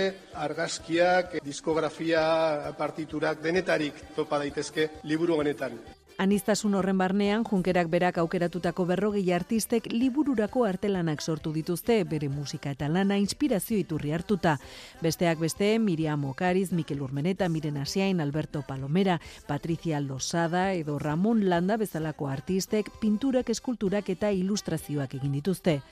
argazkiak, 0.48 1.38
diskografia 1.46 2.74
partiturak 2.82 3.46
denetarik 3.46 4.02
topa 4.18 4.42
daitezke 4.42 4.90
liburu 5.06 5.38
honetan. 5.38 5.78
Anistasun 6.18 6.72
horren 6.74 6.98
barnean, 6.98 7.44
Junkerak 7.46 7.86
berak 7.92 8.16
aukeratutako 8.18 8.88
berrogei 8.88 9.28
artistek 9.36 9.84
libururako 9.92 10.64
artelanak 10.66 11.22
sortu 11.22 11.52
dituzte, 11.54 12.00
bere 12.10 12.26
musika 12.28 12.72
eta 12.74 12.88
lana 12.90 13.20
inspirazio 13.22 13.78
iturri 13.78 14.10
hartuta. 14.10 14.56
Besteak 15.00 15.38
beste, 15.38 15.68
Miriam 15.78 16.24
Okariz, 16.26 16.72
Mikel 16.72 17.04
Urmeneta, 17.06 17.48
Miren 17.48 17.78
Asiain, 17.78 18.20
Alberto 18.20 18.64
Palomera, 18.66 19.20
Patricia 19.46 20.00
Losada 20.00 20.72
edo 20.72 20.98
Ramon 20.98 21.48
Landa 21.48 21.76
bezalako 21.78 22.26
artistek 22.26 22.90
pinturak, 22.98 23.54
eskulturak 23.54 24.10
eta 24.10 24.32
ilustrazioak 24.34 25.14
egin 25.20 25.38
dituzte. 25.38 25.82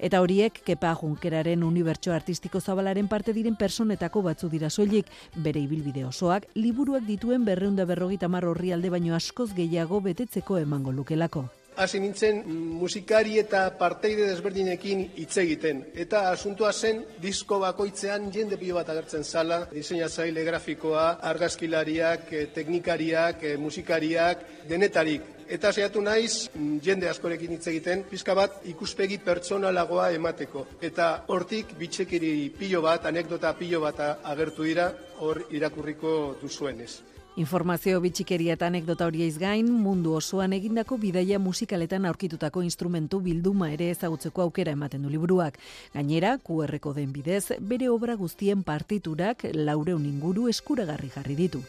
Eta 0.00 0.22
horiek, 0.24 0.62
kepa 0.64 0.94
junkeraren 0.96 1.62
unibertso 1.62 2.14
artistiko 2.16 2.60
zabalaren 2.60 3.08
parte 3.08 3.34
diren 3.36 3.56
personetako 3.60 4.24
batzu 4.24 4.48
dira 4.48 4.70
soilik, 4.70 5.06
bere 5.36 5.60
ibilbide 5.60 6.06
osoak, 6.08 6.48
liburuak 6.56 7.04
dituen 7.04 7.44
berreunda 7.44 7.84
berrogita 7.84 8.28
mar 8.28 8.48
horri 8.48 8.72
alde 8.72 8.90
baino 8.90 9.14
askoz 9.14 9.52
gehiago 9.54 10.00
betetzeko 10.00 10.58
emango 10.64 10.92
lukelako 10.92 11.48
hasi 11.80 12.00
nintzen 12.00 12.42
musikari 12.76 13.38
eta 13.40 13.62
parteide 13.80 14.26
desberdinekin 14.28 15.06
hitz 15.22 15.32
egiten. 15.40 15.80
Eta 16.04 16.26
asuntua 16.30 16.72
zen 16.72 17.02
disko 17.22 17.58
bakoitzean 17.62 18.28
jende 18.34 18.58
pilo 18.60 18.76
bat 18.76 18.92
agertzen 18.92 19.24
zala, 19.24 19.62
diseinatzaile 19.72 20.44
grafikoa, 20.44 21.06
argazkilariak, 21.32 22.32
eh, 22.32 22.46
teknikariak, 22.54 23.44
eh, 23.44 23.56
musikariak, 23.56 24.44
denetarik. 24.68 25.22
Eta 25.48 25.72
saiatu 25.72 26.00
naiz 26.00 26.50
jende 26.84 27.08
askorekin 27.10 27.56
hitz 27.56 27.66
egiten, 27.72 28.04
pizka 28.10 28.34
bat 28.38 28.60
ikuspegi 28.70 29.18
pertsonalagoa 29.18 30.10
emateko. 30.14 30.66
Eta 30.80 31.24
hortik 31.26 31.74
bitxekiri 31.78 32.50
pilo 32.58 32.82
bat, 32.82 33.06
anekdota 33.06 33.56
pilo 33.58 33.80
bat 33.80 33.98
agertu 34.22 34.68
dira, 34.68 34.92
hor 35.18 35.46
irakurriko 35.50 36.36
duzuenez. 36.42 37.09
Informazio 37.40 38.00
bitxikeria 38.04 38.52
eta 38.58 38.66
anekdota 38.68 39.06
horieiz 39.08 39.38
gain, 39.40 39.68
mundu 39.84 40.12
osoan 40.18 40.52
egindako 40.52 40.98
bidaia 41.00 41.38
musikaletan 41.40 42.04
aurkitutako 42.10 42.60
instrumentu 42.66 43.20
bilduma 43.24 43.70
ere 43.72 43.86
ezagutzeko 43.94 44.42
aukera 44.44 44.74
ematen 44.76 45.06
du 45.06 45.12
liburuak. 45.12 45.56
Gainera, 45.94 46.34
QR-ko 46.44 46.92
den 46.98 47.14
bidez, 47.14 47.56
bere 47.72 47.88
obra 47.88 48.18
guztien 48.20 48.60
partiturak 48.62 49.46
laureun 49.54 50.04
inguru 50.10 50.50
eskuragarri 50.52 51.08
jarri 51.14 51.38
ditu. 51.38 51.62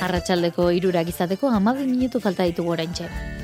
Arratxaldeko 0.00 0.70
irurak 0.80 1.12
izateko 1.12 1.52
amabi 1.60 1.86
minutu 1.92 2.24
falta 2.24 2.48
ditugu 2.48 2.72
orain 2.78 2.96
txera. 2.96 3.41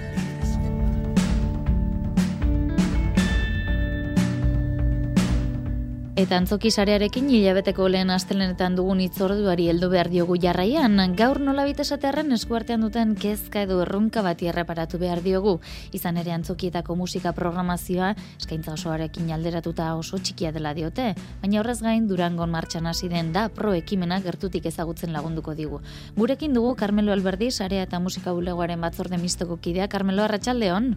Eta 6.19 6.35
antzoki 6.35 6.73
sarearekin 6.75 7.29
hilabeteko 7.31 7.85
lehen 7.95 8.09
astelenetan 8.11 8.75
dugun 8.75 8.99
itzorduari 9.05 9.69
heldu 9.71 9.87
behar 9.93 10.09
diogu 10.11 10.35
jarraian, 10.43 10.99
gaur 11.15 11.39
nola 11.39 11.63
esatearen 11.71 12.35
eskuartean 12.35 12.83
duten 12.83 13.13
kezka 13.15 13.63
edo 13.63 13.77
erronka 13.85 14.25
bati 14.27 14.49
erreparatu 14.51 14.99
behar 14.99 15.23
diogu. 15.23 15.61
Izan 15.95 16.17
ere 16.17 16.33
antzokietako 16.35 16.97
musika 16.97 17.33
programazioa 17.33 18.17
eskaintza 18.41 18.73
osoarekin 18.73 19.31
alderatuta 19.31 19.95
oso 19.95 20.19
txikia 20.19 20.51
dela 20.51 20.75
diote, 20.75 21.15
baina 21.41 21.61
horrez 21.61 21.79
gain 21.87 22.11
durangon 22.11 22.51
martxan 22.51 22.91
hasi 22.91 23.07
den 23.09 23.33
da 23.33 23.49
pro 23.49 23.73
ekimena 23.79 24.19
gertutik 24.19 24.67
ezagutzen 24.67 25.13
lagunduko 25.13 25.55
digu. 25.55 25.83
Gurekin 26.17 26.53
dugu 26.53 26.75
Carmelo 26.75 27.13
Alberdi, 27.13 27.53
sarea 27.53 27.87
eta 27.87 28.03
musika 28.03 28.35
bulegoaren 28.35 28.81
batzorde 28.81 29.23
mistoko 29.23 29.63
kidea. 29.63 29.87
Carmelo, 29.87 30.27
arratsaldeon. 30.27 30.97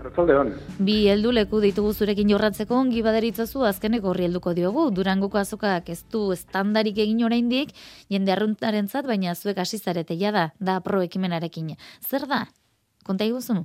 Arratzaldeon. 0.00 0.52
Bi 0.86 0.94
heldu 1.12 1.32
leku 1.34 1.60
ditugu 1.60 1.92
zurekin 1.92 2.30
jorratzeko 2.32 2.76
ongi 2.82 3.02
baderitzazu 3.04 3.64
azkenek 3.68 4.06
horri 4.08 4.26
helduko 4.28 4.54
diogu. 4.56 4.86
Durangoko 4.96 5.40
azokak 5.40 5.90
ez 5.92 6.00
du 6.12 6.22
estandarik 6.32 6.98
egin 7.04 7.20
oraindik 7.28 7.74
jende 8.08 8.32
arruntarentzat 8.32 9.08
baina 9.10 9.34
zuek 9.34 9.58
hasi 9.58 9.78
zarete 9.78 10.16
da, 10.16 10.50
da 10.58 10.80
pro 10.80 11.02
ekimenarekin. 11.02 11.76
Zer 12.00 12.26
da? 12.26 12.46
Konta 13.04 13.24
iguzu? 13.24 13.64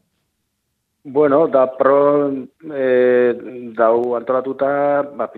Bueno, 1.06 1.48
da 1.48 1.68
pro 1.68 2.32
eh, 2.74 3.34
dau 3.78 4.16
antolatuta, 4.16 5.04
ba, 5.16 5.30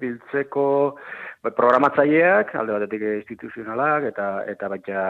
biltzeko, 0.00 0.96
Bai, 1.44 1.50
programatzaileak, 1.52 2.54
alde 2.56 2.72
batetik 2.72 3.02
instituzionalak 3.04 4.06
eta 4.08 4.26
eta 4.48 4.68
baita 4.72 5.00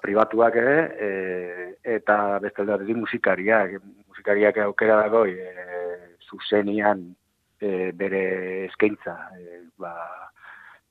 pribatuak 0.00 0.54
ere, 0.56 0.76
e, 0.96 1.08
eta 1.98 2.38
beste 2.40 2.62
alde 2.62 2.72
batetik 2.78 2.96
musikariak, 2.96 3.74
musikariak 4.22 4.58
aukera 4.58 5.02
dago 5.02 5.26
e, 5.26 6.16
zuzenian 6.30 7.14
e, 7.60 7.90
bere 7.92 8.66
eskaintza, 8.66 9.30
e, 9.36 9.66
ba, 9.76 9.92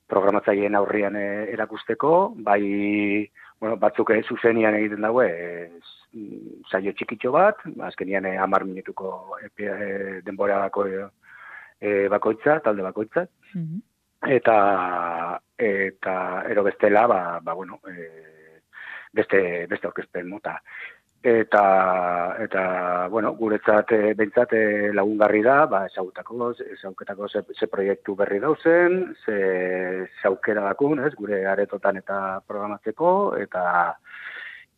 programatzaileen 0.08 0.76
aurrian 0.76 1.16
e, 1.16 1.48
erakusteko, 1.54 2.34
bai 2.36 3.30
bueno, 3.60 3.78
batzuk 3.78 4.12
ere 4.12 4.24
zuzenian 4.28 4.76
egiten 4.76 5.02
dago, 5.02 5.24
e, 5.24 5.72
saio 6.70 6.92
txikitxo 6.92 7.32
bat, 7.32 7.56
azkenian 7.88 8.26
e, 8.26 8.36
amar 8.38 8.66
minutuko 8.66 9.38
e, 9.40 10.22
denbora 10.26 10.60
bako, 10.68 10.86
e, 11.80 12.08
bakoitza, 12.10 12.60
talde 12.60 12.84
bakoitza, 12.84 13.28
mm 13.56 13.88
eta 14.22 15.42
eta 15.58 16.12
ero 16.46 16.62
bestela 16.62 17.08
ba, 17.10 17.40
ba 17.42 17.56
bueno 17.58 17.80
e, 17.90 18.62
beste 19.12 19.66
beste 19.66 19.88
orkespen 19.88 20.30
mota 20.30 20.62
eta 21.24 22.36
eta 22.42 23.08
bueno 23.08 23.36
guretzat 23.38 23.92
e, 23.94 24.13
beintzat 24.18 24.54
e, 24.58 24.92
lagungarri 24.94 25.44
da 25.46 25.66
ba 25.70 25.86
esagutako 25.86 26.54
esauketako 26.74 27.28
ze, 27.30 27.43
ze 27.54 27.67
proiektu 27.67 28.15
berri 28.15 28.39
dauzen 28.39 29.15
ze 29.26 30.08
aukera 30.24 30.63
dakun 30.63 31.00
ez 31.06 31.13
gure 31.13 31.45
aretotan 31.45 31.98
eta 31.98 32.41
programatzeko 32.48 33.38
eta 33.38 33.98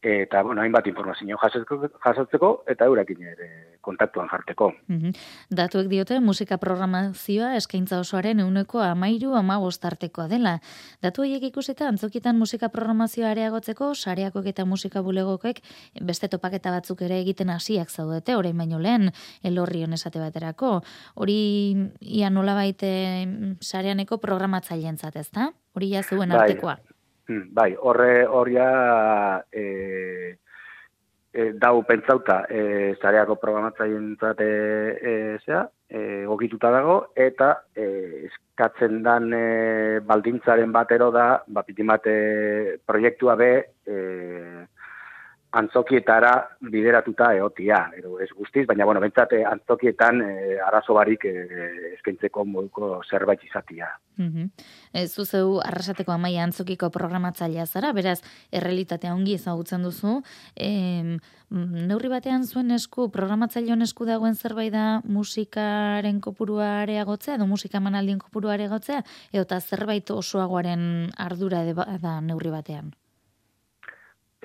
eta 0.04 0.42
bueno, 0.44 0.62
hainbat 0.62 0.88
informazio 0.88 1.38
jasotzeko 1.40 2.50
eta 2.68 2.86
eurekin 2.86 3.22
ere 3.34 3.50
kontaktuan 3.84 4.30
jarteko. 4.32 4.72
Mm 4.88 5.14
Datuek 5.54 5.88
diote 5.92 6.18
musika 6.24 6.58
programazioa 6.58 7.54
eskaintza 7.60 8.00
osoaren 8.02 8.40
euneko 8.42 8.82
amairu 8.82 9.36
ama 9.38 9.60
bostartekoa 9.62 10.26
dela. 10.32 10.56
Datu 11.04 11.22
horiek 11.22 11.44
ikusita 11.50 11.88
antzokietan 11.88 12.40
musika 12.40 12.70
programazioa 12.74 13.32
areagotzeko, 13.32 13.92
sareakoek 13.94 14.48
eta 14.54 14.66
musika 14.66 15.04
bulegokoek 15.06 15.62
beste 16.02 16.28
topaketa 16.28 16.72
batzuk 16.72 17.04
ere 17.06 17.20
egiten 17.22 17.52
hasiak 17.54 17.92
zaudete, 17.92 18.36
orain 18.36 18.58
baino 18.58 18.80
lehen, 18.80 19.12
elorri 19.44 19.84
esate 19.84 20.20
baterako. 20.20 20.82
Hori 21.16 21.92
ia 22.02 22.30
nola 22.30 22.56
baite 22.56 23.28
sareaneko 23.62 24.18
programatzaileentzat 24.18 25.16
ezta? 25.16 25.52
Hori 25.76 25.94
ja 25.94 26.04
zuen 26.04 26.30
bai. 26.30 26.40
artekoa. 26.40 26.78
Hmm, 26.80 26.93
bai, 27.28 27.76
horre 27.80 28.26
horia 28.26 29.44
e, 29.52 30.38
e, 31.32 31.52
dau 31.54 31.84
pentsauta 31.84 32.44
e, 32.50 32.96
zareako 33.02 33.38
programatzaien 33.42 34.16
zate 34.20 34.46
e, 34.46 35.14
zera, 35.46 35.64
e, 35.90 36.26
gokituta 36.30 36.72
dago, 36.72 36.98
eta 37.16 37.50
e, 37.76 38.28
eskatzen 38.30 39.02
dan 39.04 39.34
e, 39.34 40.00
baldintzaren 40.06 40.72
batero 40.72 41.10
da, 41.12 41.44
bapitimate 41.48 42.80
proiektua 42.86 43.36
be, 43.40 43.52
e, 43.86 43.98
antzokietara 45.54 46.32
bideratuta 46.72 47.30
eotia, 47.38 47.80
edo 47.98 48.18
ez 48.24 48.30
guztiz, 48.34 48.66
baina, 48.70 48.86
bueno, 48.90 49.02
bentsate 49.04 49.44
antzokietan 49.46 50.22
e, 50.26 50.32
arazo 50.66 50.96
barik 50.98 51.28
e, 51.30 51.34
eskaintzeko 51.94 52.46
moduko 52.46 52.90
zerbait 53.10 53.44
izatia. 53.46 53.92
Mm 54.18 54.30
-hmm. 54.30 54.50
e, 54.94 55.08
zuzeu 55.08 55.60
arrasateko 55.62 56.12
amaia 56.12 56.44
antzokiko 56.44 56.90
programatzailea 56.90 57.66
zara, 57.66 57.94
beraz, 57.94 58.22
errealitatea 58.52 59.14
ongi 59.14 59.34
ezagutzen 59.34 59.84
duzu, 59.84 60.22
e, 60.56 61.18
neurri 61.50 62.10
batean 62.10 62.46
zuen 62.46 62.72
esku, 62.72 63.10
programatzaileon 63.10 63.82
esku 63.82 64.06
dagoen 64.06 64.36
zerbait 64.36 64.74
da 64.74 65.02
musikaren 65.06 66.22
kopurua 66.22 66.82
areagotzea, 66.82 67.36
edo 67.36 67.46
musika 67.46 67.80
manaldien 67.80 68.20
kopurua 68.20 68.54
areagotzea, 68.54 69.04
edo 69.32 69.60
zerbait 69.60 70.10
osoagoaren 70.10 71.12
ardura 71.18 71.64
da 72.02 72.22
neurri 72.22 72.50
batean? 72.50 72.92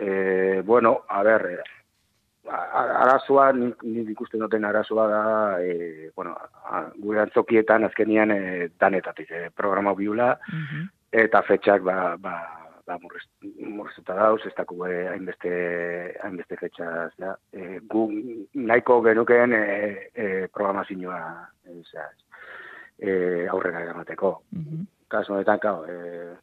E, 0.01 0.63
bueno, 0.65 1.03
a 1.09 1.23
ver, 1.23 1.63
arazoa, 2.49 3.51
nik 3.53 3.83
ikusten 4.15 4.41
duten 4.41 4.65
arazoa 4.65 5.07
da, 5.11 5.23
e, 5.63 6.11
bueno, 6.17 6.37
a, 6.65 6.85
gure 6.97 7.23
antzokietan 7.25 7.85
azkenian 7.85 8.31
e, 8.31 8.69
danetatik, 8.81 9.31
e, 9.31 9.51
programa 9.55 9.95
biula, 9.99 10.37
eta 11.13 11.43
fetxak, 11.43 11.83
ba, 11.83 12.17
ba, 12.21 12.37
ba 12.87 12.99
murriztuta 13.03 14.17
dauz, 14.17 14.41
ez 14.47 14.55
daku 14.57 14.81
e, 14.87 14.95
hainbeste, 15.13 15.53
hainbeste 16.25 16.57
fetxaz, 16.61 17.13
ja. 17.21 17.35
E, 17.53 17.81
gu 17.91 18.09
nahiko 18.55 19.01
genukeen 19.05 19.53
e, 19.53 19.65
e, 20.15 20.29
programazioa 20.55 21.21
e, 21.69 21.83
e, 22.99 23.47
aurrera 23.49 23.85
eramateko. 23.85 24.43
Mm 24.53 24.63
-hmm. 24.63 24.87
Kaso 25.09 25.35
honetan, 25.35 25.59
kao, 25.59 25.85
e, 25.87 26.37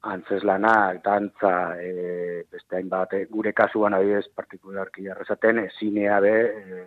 antzeslanak, 0.00 1.02
dantza, 1.02 1.76
e, 1.82 2.44
beste 2.50 2.76
hainbat, 2.76 3.14
e, 3.14 3.24
gure 3.30 3.52
kasuan 3.52 3.96
adibidez 3.96 4.28
partikularki 4.34 5.08
arrasaten, 5.08 5.58
e, 5.64 5.70
zinea 5.78 6.20
be 6.20 6.34
e, 6.34 6.84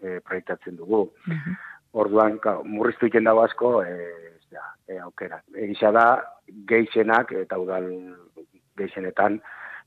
e, 0.00 0.20
proiektatzen 0.20 0.76
dugu. 0.76 1.06
Mhm. 1.26 1.58
Orduan, 1.96 2.38
ka, 2.38 2.60
murriztu 2.64 3.06
iken 3.06 3.24
dago 3.24 3.42
asko, 3.44 3.82
e, 3.82 4.40
ja, 4.52 4.64
e, 4.88 4.98
aukera. 4.98 5.42
Egisa 5.54 5.92
da, 5.92 6.06
geixenak, 6.68 7.32
eta 7.44 7.58
udal 7.60 7.90
geixenetan, 8.76 9.40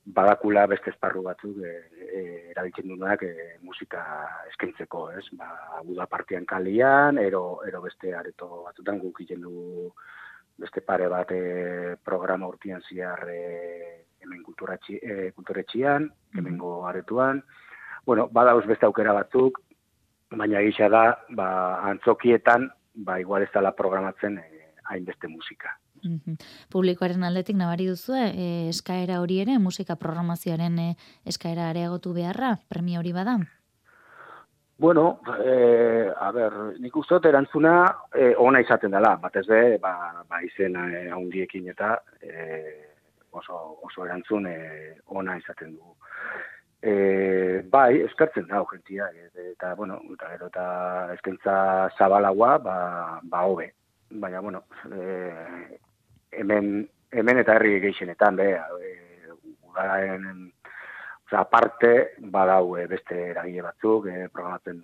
badakula 0.05 0.65
beste 0.69 0.89
esparru 0.89 1.21
batzuk 1.25 1.57
e, 1.65 1.73
e, 2.05 2.21
erabiltzen 2.53 2.87
duenak 2.87 3.23
e, 3.23 3.33
musika 3.61 4.01
eskaintzeko, 4.49 5.09
ez? 5.17 5.25
Ba, 5.37 5.49
Buda 5.85 6.07
partian 6.09 6.45
kalian, 6.49 7.17
ero, 7.21 7.61
ero 7.67 7.81
beste 7.81 8.13
areto 8.15 8.63
batzutan 8.65 8.99
guk 8.99 9.21
dugu 9.29 9.91
beste 10.59 10.81
pare 10.81 11.07
bat 11.07 11.31
e, 11.31 11.95
programa 12.03 12.47
urtian 12.47 12.81
ziar 12.87 13.23
e, 13.31 13.39
hemen 14.19 14.43
kulturatxi, 14.43 14.99
e, 14.99 15.31
kulturetxian, 15.35 16.09
hemengo 16.35 16.85
aretuan. 16.87 17.41
Bueno, 18.05 18.27
badauz 18.31 18.65
beste 18.67 18.85
aukera 18.85 19.13
batzuk, 19.15 19.61
baina 20.31 20.61
gisa 20.65 20.89
da, 20.91 21.03
ba, 21.35 21.49
antzokietan, 21.89 22.69
ba, 23.05 23.19
igual 23.19 23.45
ez 23.45 23.51
dela 23.53 23.71
programatzen 23.75 24.37
e, 24.41 24.49
hainbeste 24.89 25.27
musika. 25.31 25.77
Mm 26.03 26.37
Publikoaren 26.71 27.23
aldetik 27.27 27.57
nabari 27.59 27.89
duzu, 27.89 28.13
e, 28.15 28.69
eskaera 28.69 29.19
hori 29.21 29.39
ere, 29.43 29.57
musika 29.59 29.97
programazioaren 29.99 30.77
e, 30.79 30.89
eskaera 31.25 31.69
areagotu 31.69 32.13
beharra, 32.15 32.57
premio 32.69 32.99
hori 33.01 33.11
bada? 33.15 33.39
Bueno, 34.79 35.19
eh, 35.43 36.09
a 36.15 36.31
ber, 36.31 36.53
nik 36.79 36.95
uste 36.95 37.17
dut 37.17 37.25
erantzuna 37.27 37.73
eh, 38.15 38.31
ona 38.39 38.61
izaten 38.63 38.93
dela, 38.95 39.17
batez 39.19 39.43
be, 39.49 39.57
ba, 39.83 40.21
ba 40.23 40.37
izen 40.39 40.77
eh, 40.79 41.09
haundiekin 41.11 41.65
eta 41.67 41.97
eh, 42.23 42.93
oso, 43.35 43.57
oso 43.83 44.05
erantzun 44.05 44.47
eh, 44.47 44.93
ona 45.19 45.35
izaten 45.35 45.73
du. 45.73 45.91
Eh, 46.79 47.59
bai, 47.67 48.05
eskartzen 48.05 48.47
da, 48.47 48.61
gentia, 48.71 49.09
eta, 49.49 49.73
bueno, 49.75 49.99
eta 50.13 50.31
gero 50.37 50.47
eta 50.47 50.65
eskentza 51.17 51.57
zabalagoa, 51.97 52.55
ba, 52.63 52.77
ba 53.21 53.43
hobe. 53.51 53.73
Baina, 54.09 54.39
bueno, 54.39 54.63
eh, 54.95 55.75
hemen, 56.31 56.87
hemen 57.11 57.43
eta 57.43 57.59
herri 57.59 57.81
geixenetan, 57.83 58.39
be, 58.39 58.53
eh, 58.55 59.35
udaren 59.67 60.53
aparte, 61.37 62.15
badau 62.19 62.77
e, 62.77 62.85
beste 62.87 63.17
eragile 63.31 63.65
batzuk, 63.65 64.07
e, 64.07 64.27
programatzen 64.33 64.81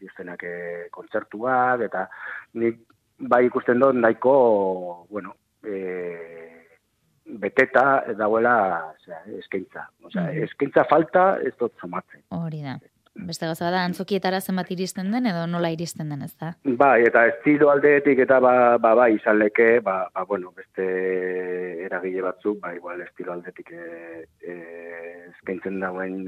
diztenak 0.00 0.42
e, 0.44 0.56
kontzertuak, 0.94 1.84
eta 1.88 2.06
nik 2.60 2.82
bai 3.18 3.46
ikusten 3.46 3.80
dut 3.80 3.96
nahiko, 3.96 4.36
bueno, 5.10 5.34
e, 5.64 5.76
beteta 7.26 8.04
dauela 8.18 8.56
eskaintza. 9.38 9.88
Osea, 10.04 10.28
mm. 10.28 10.44
eskaintza 10.46 10.84
falta 10.90 11.26
ez 11.42 11.54
dut 11.58 11.74
somatzen. 11.82 12.22
Hori 12.36 12.62
da. 12.62 12.76
Beste 13.16 13.46
gauza 13.48 13.70
da, 13.72 13.84
antzokietara 13.88 14.40
zenbat 14.40 14.70
iristen 14.74 15.10
den 15.14 15.26
edo 15.30 15.46
nola 15.50 15.70
iristen 15.72 16.10
den, 16.12 16.22
ez 16.26 16.34
da? 16.40 16.52
Bai, 16.82 17.06
eta 17.08 17.24
estilo 17.30 17.70
aldeetik 17.72 18.20
eta 18.26 18.38
ba, 18.44 18.52
ba, 18.82 18.92
ba 18.98 19.08
izan 19.12 19.40
leke, 19.40 19.80
ba, 19.84 19.96
ba, 20.14 20.24
bueno, 20.28 20.52
beste 20.56 20.86
eragile 21.86 22.22
batzuk, 22.26 22.60
ba, 22.60 22.74
igual 22.76 23.00
estilo 23.06 23.32
aldetik 23.32 23.72
e, 23.72 24.26
e, 24.42 24.54
eskaintzen 25.32 25.80
dauen 25.80 26.22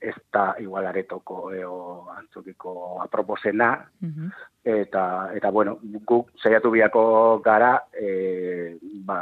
ez 0.00 0.16
da 0.32 0.54
igual 0.58 0.86
aretoko 0.88 1.50
eo 1.52 1.74
antzokiko 2.16 2.72
aproposena, 3.04 3.74
mhm. 4.00 4.30
eta, 4.64 5.04
eta, 5.36 5.50
bueno, 5.52 5.76
guk 6.08 6.32
zeiatu 6.40 6.72
biako 6.72 7.02
gara, 7.44 7.74
e, 7.92 8.78
ba, 9.04 9.20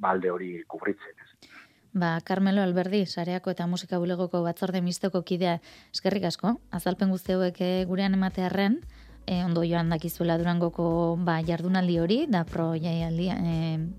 balde 0.00 0.30
hori 0.30 0.52
kubritzen. 0.68 1.19
Ba, 1.92 2.20
Carmelo 2.22 2.62
Alberdi, 2.62 3.02
sareako 3.06 3.50
eta 3.50 3.66
musika 3.66 3.98
bulegoko 3.98 4.44
batzorde 4.44 4.80
misteko 4.80 5.24
kidea 5.26 5.58
eskerrik 5.90 6.28
asko, 6.28 6.60
azalpen 6.70 7.10
guzteuek 7.10 7.56
eh, 7.66 7.84
gurean 7.88 8.14
ematearren, 8.14 8.78
e, 9.26 9.44
ondo 9.44 9.64
joan 9.66 9.90
dakizuela 9.90 10.36
durangoko 10.38 11.16
ba, 11.26 11.40
jardunaldi 11.46 11.98
hori, 12.02 12.20
da 12.30 12.44
pro 12.44 12.72
jaialdi 12.74 13.28
e, 13.34 13.56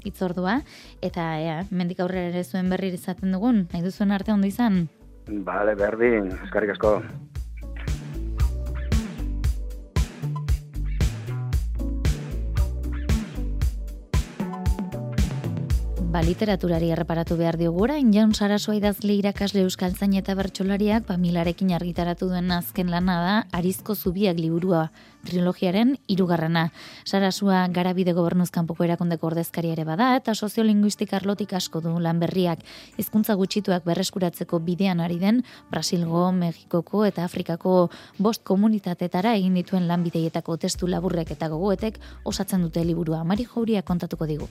itzordua, 0.08 0.60
eta 1.02 1.28
ea, 1.42 1.58
mendik 1.72 2.00
aurrera 2.00 2.32
ere 2.32 2.44
zuen 2.44 2.72
berri 2.72 2.94
izaten 2.96 3.36
dugun, 3.36 3.66
nahi 3.74 3.84
duzuen 3.84 4.16
arte 4.16 4.32
ondo 4.36 4.48
izan? 4.48 4.86
Bale, 5.28 5.76
berdin, 5.80 6.32
eskerrik 6.46 6.76
asko. 6.78 7.00
Ba, 16.12 16.20
literaturari 16.20 16.90
erreparatu 16.92 17.38
behar 17.40 17.56
diogura, 17.56 17.96
injaun 17.96 18.34
sarasoa 18.36 18.76
idazle 18.76 19.14
irakasle 19.16 19.62
euskal 19.64 19.94
zain 19.96 20.12
eta 20.20 20.34
bertxolariak, 20.36 21.06
ba, 21.08 21.16
milarekin 21.16 21.72
argitaratu 21.72 22.28
duen 22.28 22.52
azken 22.52 22.90
lana 22.92 23.16
da, 23.24 23.36
arizko 23.56 23.96
zubiak 23.96 24.40
liburua 24.40 24.90
trilogiaren 25.24 25.94
irugarrana. 26.12 26.66
Sarasua 27.06 27.62
garabide 27.72 28.12
gobernuzkanpoko 28.18 28.84
erakundeko 28.84 29.30
ordezkari 29.30 29.72
ere 29.72 29.86
bada, 29.88 30.10
eta 30.18 30.36
soziolinguistik 30.36 31.14
arlotik 31.16 31.54
asko 31.54 31.80
du 31.86 31.94
lan 32.00 32.20
berriak. 32.20 32.66
Hizkuntza 33.00 33.38
gutxituak 33.40 33.88
berreskuratzeko 33.88 34.60
bidean 34.60 35.00
ari 35.00 35.20
den, 35.22 35.44
Brasilgo, 35.72 36.26
Mexikoko 36.32 37.06
eta 37.06 37.24
Afrikako 37.24 37.86
bost 38.20 38.44
komunitatetara 38.44 39.38
egin 39.40 39.56
dituen 39.62 39.88
lanbideietako 39.88 40.58
testu 40.58 40.92
laburrek 40.92 41.32
eta 41.38 41.48
gogoetek 41.48 42.02
osatzen 42.26 42.68
dute 42.68 42.84
liburua. 42.84 43.24
Mari 43.24 43.48
Jauria 43.48 43.82
kontatuko 43.82 44.28
digu. 44.28 44.50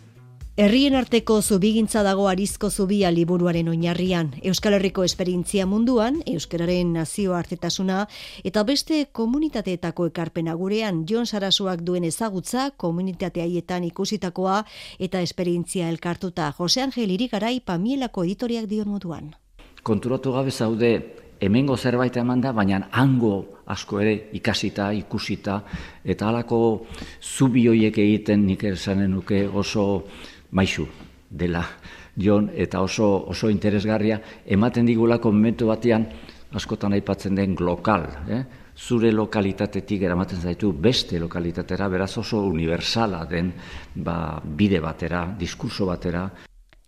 Herrien 0.57 0.97
arteko 0.99 1.37
zubigintza 1.43 2.03
dago 2.03 2.27
arizko 2.29 2.71
zubia 2.71 3.11
liburuaren 3.15 3.69
oinarrian, 3.71 4.33
Euskal 4.43 4.75
Herriko 4.75 5.05
esperintzia 5.07 5.65
munduan, 5.65 6.19
Euskararen 6.27 6.91
nazio 6.93 7.37
artetasuna, 7.39 8.01
eta 8.43 8.65
beste 8.67 9.05
komunitateetako 9.13 10.09
ekarpena 10.11 10.57
gurean, 10.59 11.05
Jon 11.07 11.27
Sarasuak 11.27 11.85
duen 11.87 12.05
ezagutza, 12.05 12.73
komunitate 12.77 13.45
haietan 13.45 13.87
ikusitakoa, 13.87 14.65
eta 14.99 15.23
esperintzia 15.23 15.89
elkartuta, 15.89 16.51
Jose 16.59 16.83
Angel 16.83 17.15
Irigarai 17.15 17.61
pamielako 17.61 18.27
editoriak 18.27 18.67
dion 18.67 18.91
moduan. 18.91 19.31
Konturatu 19.87 20.35
gabe 20.35 20.51
zaude, 20.51 20.91
hemengo 21.41 21.77
zerbait 21.77 22.17
eman 22.17 22.43
da, 22.43 22.51
baina 22.53 22.83
hango 22.91 23.63
asko 23.71 24.01
ere 24.03 24.17
ikasita, 24.37 24.91
ikusita, 24.99 25.63
eta 26.05 26.29
halako 26.29 26.61
zubioiek 27.23 27.97
egiten 27.97 28.45
nik 28.51 28.67
esanen 28.75 29.15
nuke 29.15 29.47
oso 29.47 29.87
maixu 30.53 30.87
dela 31.31 31.65
Jon 32.17 32.51
eta 32.55 32.81
oso 32.83 33.07
oso 33.31 33.51
interesgarria 33.51 34.21
ematen 34.47 34.87
digulako 34.87 35.33
momentu 35.33 35.71
batean 35.71 36.07
askotan 36.53 36.93
aipatzen 36.97 37.37
den 37.39 37.55
lokal, 37.61 38.07
eh? 38.29 38.43
zure 38.77 39.13
lokalitatetik 39.13 40.03
eramaten 40.03 40.41
zaitu 40.41 40.73
beste 40.73 41.19
lokalitatera, 41.21 41.89
beraz 41.89 42.17
oso 42.19 42.41
universala 42.49 43.25
den 43.29 43.53
ba, 43.95 44.41
bide 44.43 44.81
batera, 44.81 45.27
diskurso 45.39 45.87
batera. 45.87 46.25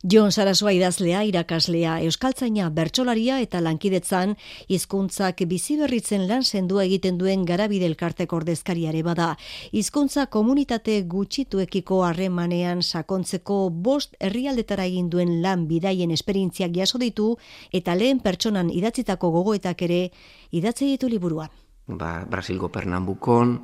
Jon 0.02 0.32
Sarasua 0.32 0.72
idazlea, 0.74 1.20
irakaslea, 1.22 2.00
euskaltzaina, 2.02 2.66
bertsolaria 2.74 3.36
eta 3.38 3.60
lankidetzan 3.62 4.32
hizkuntzak 4.66 5.44
bizi 5.46 5.76
berritzen 5.78 6.24
lan 6.26 6.42
sendua 6.42 6.82
egiten 6.88 7.20
duen 7.20 7.44
garabide 7.46 7.86
elkarteko 7.86 8.40
ordezkariare 8.40 9.04
bada. 9.06 9.28
Hizkuntza 9.70 10.26
komunitate 10.26 10.98
gutxituekiko 11.06 12.00
harremanean 12.02 12.82
sakontzeko 12.82 13.70
bost 13.70 14.18
herrialdetara 14.18 14.90
egin 14.90 15.06
duen 15.06 15.38
lan 15.40 15.68
bidaien 15.70 16.10
esperientziak 16.10 16.74
jaso 16.74 16.98
ditu 16.98 17.36
eta 17.70 17.94
lehen 17.94 18.18
pertsonan 18.18 18.74
idatzitako 18.74 19.30
gogoetak 19.38 19.86
ere 19.86 20.02
idatze 20.50 20.84
ditu 20.84 21.06
liburuan. 21.06 21.50
Ba, 21.86 22.24
Brasilgo 22.26 22.74
Pernambukon, 22.74 23.60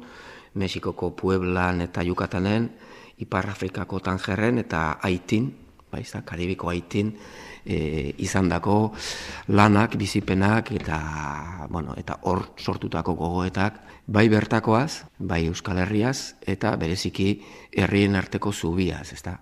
Mexikoko 0.55 1.16
Pueblan 1.16 1.81
eta 1.81 2.07
Yucatanen, 2.07 2.77
Ipar 3.18 3.51
Afrikako 3.51 3.98
Tangerren 3.98 4.62
eta 4.62 5.01
Haitin, 5.03 5.57
baiza, 5.90 6.22
Karibiko 6.24 6.70
haitin 6.70 7.14
e, 7.64 8.14
izandako 8.18 8.92
lanak, 9.48 9.96
bizipenak 9.96 10.72
eta 10.77 11.01
bueno, 11.70 11.94
eta 11.96 12.20
hor 12.22 12.51
sortutako 12.59 13.14
gogoetak 13.14 13.83
bai 14.07 14.29
bertakoaz, 14.29 15.05
bai 15.18 15.44
Euskal 15.46 15.79
Herriaz 15.85 16.35
eta 16.46 16.77
bereziki 16.77 17.35
herrien 17.72 18.16
arteko 18.16 18.53
zubiaz, 18.53 19.12
ezta. 19.12 19.38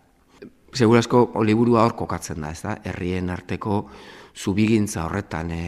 Segurazko 0.76 1.30
liburua 1.40 1.86
hor 1.86 1.94
kokatzen 1.96 2.42
da, 2.44 2.50
ezta? 2.52 2.74
Herrien 2.84 3.30
arteko 3.32 3.86
zubigintza 4.36 5.06
horretan 5.06 5.50
e, 5.54 5.60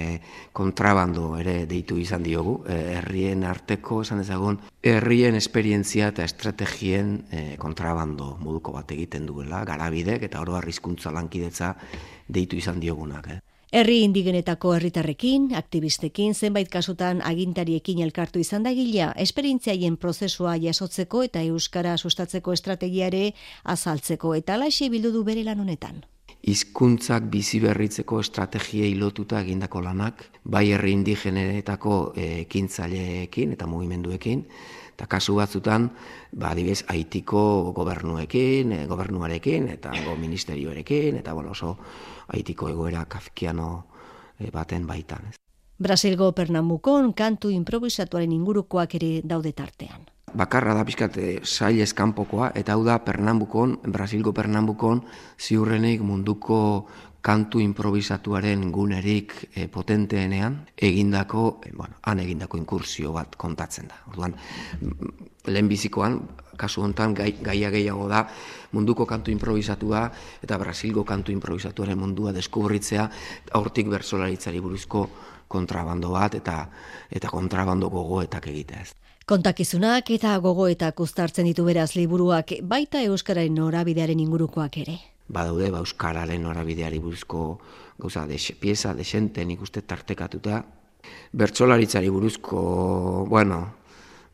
kontrabando 0.52 1.30
ere 1.40 1.62
deitu 1.70 1.96
izan 1.96 2.26
diogu, 2.26 2.58
e, 2.68 2.76
herrien 2.98 3.46
arteko, 3.48 4.02
esan 4.04 4.20
ezagun, 4.20 4.60
herrien 4.84 5.38
esperientzia 5.38 6.10
eta 6.12 6.26
estrategien 6.28 7.14
e, 7.32 7.42
kontrabando 7.56 8.34
moduko 8.42 8.76
bat 8.76 8.92
egiten 8.92 9.24
duela, 9.30 9.64
garabidek 9.64 10.28
eta 10.28 10.44
oro 10.44 10.58
arrizkuntza 10.60 11.14
lankidetza 11.14 11.72
deitu 12.28 12.60
izan 12.60 12.80
diogunak. 12.84 13.30
Eh. 13.32 13.40
Herri 13.70 13.98
indigenetako 14.00 14.70
herritarrekin, 14.74 15.50
aktivistekin, 15.58 16.32
zenbait 16.34 16.70
kasutan 16.72 17.20
agintariekin 17.20 18.00
elkartu 18.00 18.40
izan 18.40 18.64
da 18.64 18.72
gila, 18.72 19.10
esperientziaien 19.24 19.98
prozesua 20.00 20.56
jasotzeko 20.56 21.22
eta 21.26 21.44
euskara 21.44 21.96
sustatzeko 21.98 22.56
estrategiare 22.56 23.26
azaltzeko. 23.64 24.32
Eta 24.40 24.56
laxe 24.56 24.88
bildu 24.88 25.12
du 25.12 25.24
bere 25.24 25.44
lan 25.44 25.60
honetan 25.60 26.00
hizkuntzak 26.42 27.28
bizi 27.30 27.60
berritzeko 27.60 28.20
estrategiei 28.20 28.94
lotuta 28.94 29.40
egindako 29.42 29.82
lanak, 29.82 30.24
bai 30.44 30.68
herri 30.72 30.92
indigenetako 30.96 32.12
eh, 32.16 32.40
ekintzaileekin 32.46 33.52
eta 33.56 33.66
mugimenduekin, 33.66 34.44
eta 34.98 35.06
kasu 35.06 35.36
batzutan, 35.38 35.92
ba, 36.34 36.50
adibes, 36.50 36.82
haitiko 36.90 37.72
gobernuekin, 37.76 38.72
e, 38.72 38.86
gobernuarekin, 38.90 39.68
eta 39.70 39.92
go 40.04 40.16
ministerioarekin, 40.18 41.20
eta 41.20 41.34
bueno, 41.38 41.52
oso 41.54 41.76
haitiko 42.34 42.68
egoera 42.68 43.04
kafkiano 43.06 43.86
e, 44.38 44.50
baten 44.50 44.86
baitan. 44.90 45.30
Ez. 45.30 45.36
Brasilgo 45.78 46.32
Pernambucon 46.34 47.12
kantu 47.14 47.54
improvisatuaren 47.54 48.32
ingurukoak 48.34 48.98
ere 48.98 49.12
daude 49.22 49.52
tartean. 49.54 50.08
Bakarra 50.34 50.74
da 50.74 50.84
pixkat 50.84 51.16
e, 51.18 51.28
sail 51.44 51.80
eskanpokoa, 51.84 52.52
eta 52.58 52.74
hau 52.74 52.84
da 52.86 52.98
Pernambukon, 53.04 53.78
Brasilgo 53.86 54.32
Pernambukon, 54.32 55.02
ziurrenik 55.38 56.02
munduko 56.02 56.88
kantu 57.22 57.60
improvisatuaren 57.60 58.70
gunerik 58.72 59.34
e, 59.54 59.68
potenteenean, 59.68 60.62
egindako, 60.76 61.60
e, 61.64 61.72
bueno, 61.76 61.98
han 62.02 62.20
egindako 62.24 62.58
inkursio 62.60 63.12
bat 63.12 63.36
kontatzen 63.36 63.88
da. 63.90 64.02
Orduan, 64.12 64.36
lehenbizikoan, 65.46 66.20
kasu 66.58 66.82
hontan 66.82 67.14
gai, 67.14 67.30
gaia 67.40 67.70
gehiago 67.70 68.08
da 68.10 68.24
munduko 68.74 69.06
kantu 69.06 69.30
improvisatua 69.30 70.04
eta 70.42 70.58
Brasilgo 70.58 71.06
kantu 71.06 71.32
improvisatuaren 71.32 71.98
mundua 71.98 72.34
deskubritzea 72.36 73.08
aurtik 73.60 73.88
bersolaritzari 73.88 74.60
buruzko 74.60 75.06
kontrabando 75.48 76.10
bat 76.12 76.34
eta 76.34 76.64
eta 77.08 77.30
kontrabando 77.32 77.88
gogoetak 77.88 78.50
egitea 78.52 78.82
ez. 78.82 78.90
Kontakizunak 79.28 80.08
eta 80.14 80.30
gogoetak 80.40 81.02
uztartzen 81.04 81.44
ditu 81.44 81.66
beraz 81.66 81.90
liburuak 81.98 82.54
baita 82.64 83.02
Euskararen 83.04 83.58
norabidearen 83.60 84.22
ingurukoak 84.24 84.78
ere. 84.80 84.94
Badaude 85.28 85.68
ba 85.68 85.82
Euskararen 85.84 86.40
norabideari 86.46 86.96
buruzko 86.96 87.42
gauza 88.00 88.24
de 88.24 88.40
pieza 88.56 88.94
de 88.94 89.04
xente 89.04 89.44
nik 89.44 89.60
uste 89.60 89.82
tartekatuta. 89.82 90.62
Bertsolaritzari 91.36 92.08
buruzko, 92.08 93.26
bueno, 93.28 93.60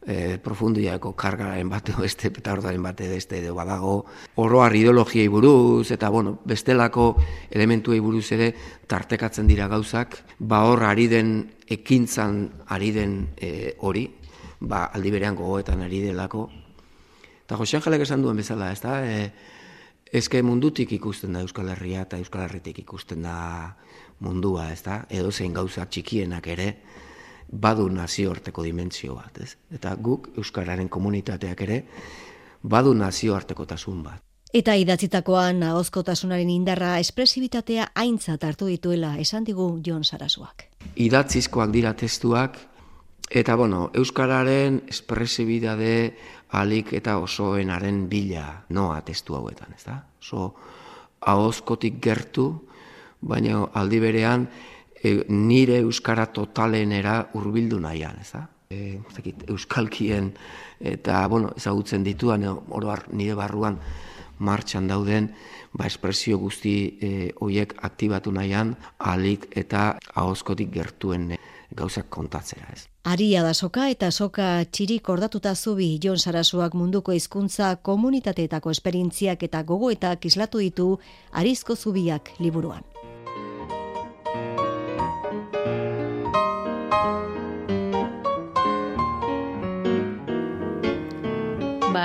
e, 0.06 0.38
profundiako 0.38 1.16
kargaren 1.18 1.68
bat 1.74 1.90
edo 1.90 2.04
este 2.04 2.30
petardaren 2.30 2.82
bat 2.82 3.00
edo 3.00 3.18
este 3.18 3.42
edo 3.42 3.58
badago. 3.58 4.04
Oroar 4.36 4.76
ideologiei 4.76 5.26
buruz 5.26 5.90
eta 5.90 6.08
bueno, 6.08 6.38
bestelako 6.44 7.16
elementuei 7.50 7.98
buruz 7.98 8.30
ere 8.30 8.54
tartekatzen 8.86 9.50
dira 9.50 9.66
gauzak. 9.66 10.20
Ba 10.38 10.68
hor 10.70 10.86
ari 10.86 11.08
den 11.08 11.40
ekintzan 11.66 12.52
ari 12.68 12.92
den 12.94 13.32
e, 13.34 13.74
hori 13.80 14.12
ba 14.68 14.84
aldi 14.86 15.10
berean 15.10 15.36
gogoetan 15.36 15.82
ari 15.82 16.00
delako 16.00 16.48
eta 17.44 17.56
Jose 17.60 17.76
Angelek 17.76 18.06
esan 18.06 18.22
duen 18.22 18.36
bezala 18.36 18.72
ez 18.72 18.80
da 18.80 19.00
e, 19.04 19.32
Ezke 20.14 20.42
mundutik 20.46 20.92
ikusten 20.94 21.32
da 21.34 21.40
Euskal 21.42 21.72
Herria 21.72 22.04
eta 22.06 22.20
Euskal 22.22 22.44
Herritik 22.44 22.78
ikusten 22.84 23.24
da 23.26 23.74
mundua, 24.22 24.68
ez 24.70 24.84
da? 24.84 25.00
Edo 25.10 25.32
zein 25.32 25.56
gauzak 25.56 25.90
txikienak 25.90 26.46
ere, 26.54 26.68
badu 27.50 27.88
nazioarteko 27.90 28.62
dimentsio 28.62 29.16
bat, 29.18 29.40
ez? 29.42 29.56
Eta 29.74 29.96
guk 29.96 30.30
euskararen 30.38 30.88
komunitateak 30.88 31.64
ere 31.66 31.80
badu 32.62 32.94
nazioartekotasun 32.94 34.02
bat. 34.04 34.22
Eta 34.54 34.76
idatzitakoan 34.78 35.64
ahozkotasunaren 35.66 36.50
indarra 36.50 36.92
espresibitatea 37.02 37.88
aintzat 37.98 38.44
hartu 38.46 38.68
dituela 38.70 39.16
esan 39.18 39.44
digu 39.44 39.66
Jon 39.84 40.04
Sarasuak. 40.04 40.68
Idatzizkoak 40.94 41.72
dira 41.74 41.90
testuak 41.98 42.60
eta 43.30 43.54
bueno, 43.56 43.90
euskararen 43.94 44.82
espresibitate 44.88 46.14
alik 46.54 46.92
eta 46.94 47.18
osoenaren 47.18 48.08
bila 48.08 48.64
noa 48.70 49.00
testu 49.02 49.34
hauetan, 49.34 49.74
ez 49.74 49.84
da? 49.86 49.98
So 50.20 50.54
ahozkotik 51.20 52.00
gertu, 52.02 52.48
baina 53.20 53.64
aldi 53.74 54.00
berean 54.00 54.48
e, 55.02 55.24
nire 55.28 55.80
euskara 55.82 56.26
totalenera 56.32 57.30
hurbildu 57.34 57.80
nahian, 57.80 58.20
ez 58.20 58.30
da? 58.32 58.46
E, 58.70 58.98
euskalkien 59.48 60.32
eta, 60.80 61.26
bueno, 61.28 61.52
ezagutzen 61.56 62.04
dituan, 62.04 62.44
oro 62.44 62.96
nire 63.12 63.34
barruan 63.38 63.78
martxan 64.38 64.88
dauden, 64.90 65.30
ba, 65.72 65.86
espresio 65.86 66.38
guzti 66.38 66.74
e, 67.00 67.10
hoiek 67.40 67.76
aktibatu 67.86 68.32
nahian, 68.34 68.74
alik 68.98 69.48
eta 69.56 69.94
ahozkotik 70.14 70.72
gertuen 70.74 71.32
gauzak 71.76 72.08
kontatzera, 72.08 72.66
ez. 72.72 72.86
Aria 73.04 73.42
da 73.44 73.52
soka 73.54 73.88
eta 73.92 74.10
soka 74.10 74.64
txirik 74.70 75.08
ordatuta 75.08 75.54
zubi 75.54 75.98
Jon 76.02 76.18
Sarasuak 76.18 76.74
munduko 76.74 77.12
hizkuntza 77.12 77.74
komunitateetako 77.82 78.70
esperientziak 78.70 79.42
eta 79.42 79.62
gogoetak 79.62 80.24
islatu 80.24 80.62
ditu 80.62 80.88
Arizko 81.32 81.76
zubiak 81.76 82.32
liburuan. 82.38 82.82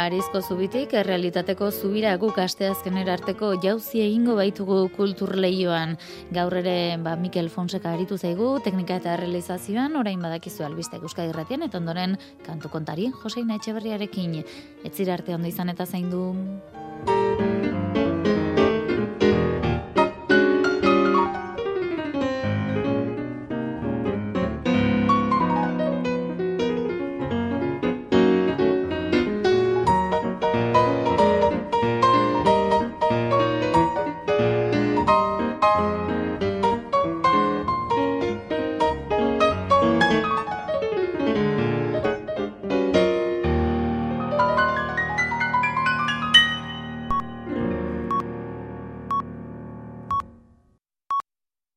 Arizko 0.06 0.42
zubitik, 0.42 0.94
errealitateko 1.02 1.70
zubira 1.72 2.16
guk 2.22 2.38
asteazkener 2.40 3.10
arteko 3.12 3.52
jauzi 3.64 4.04
egingo 4.06 4.36
baitugu 4.40 4.80
kultur 4.96 5.36
lehioan. 5.36 5.98
Gaur 6.36 6.58
ere, 6.62 6.76
ba, 7.04 7.16
Mikel 7.20 7.50
Fonseka 7.54 7.94
aritu 7.94 8.18
zaigu, 8.18 8.52
teknika 8.66 9.00
eta 9.02 9.16
realizazioan, 9.20 9.96
orain 10.00 10.22
badakizu 10.22 10.66
albiste 10.68 11.02
Euskadi 11.02 11.34
irratian, 11.34 11.64
eta 11.68 11.82
ondoren 11.82 12.18
kantu 12.46 12.72
kontari, 12.74 13.12
Joseina 13.24 13.60
Etxeberriarekin, 13.60 14.40
etzira 14.88 15.18
arte 15.20 15.36
ondo 15.36 15.52
izan 15.52 15.76
eta 15.76 15.86
zaindu. 15.86 16.30
du. 16.34 18.09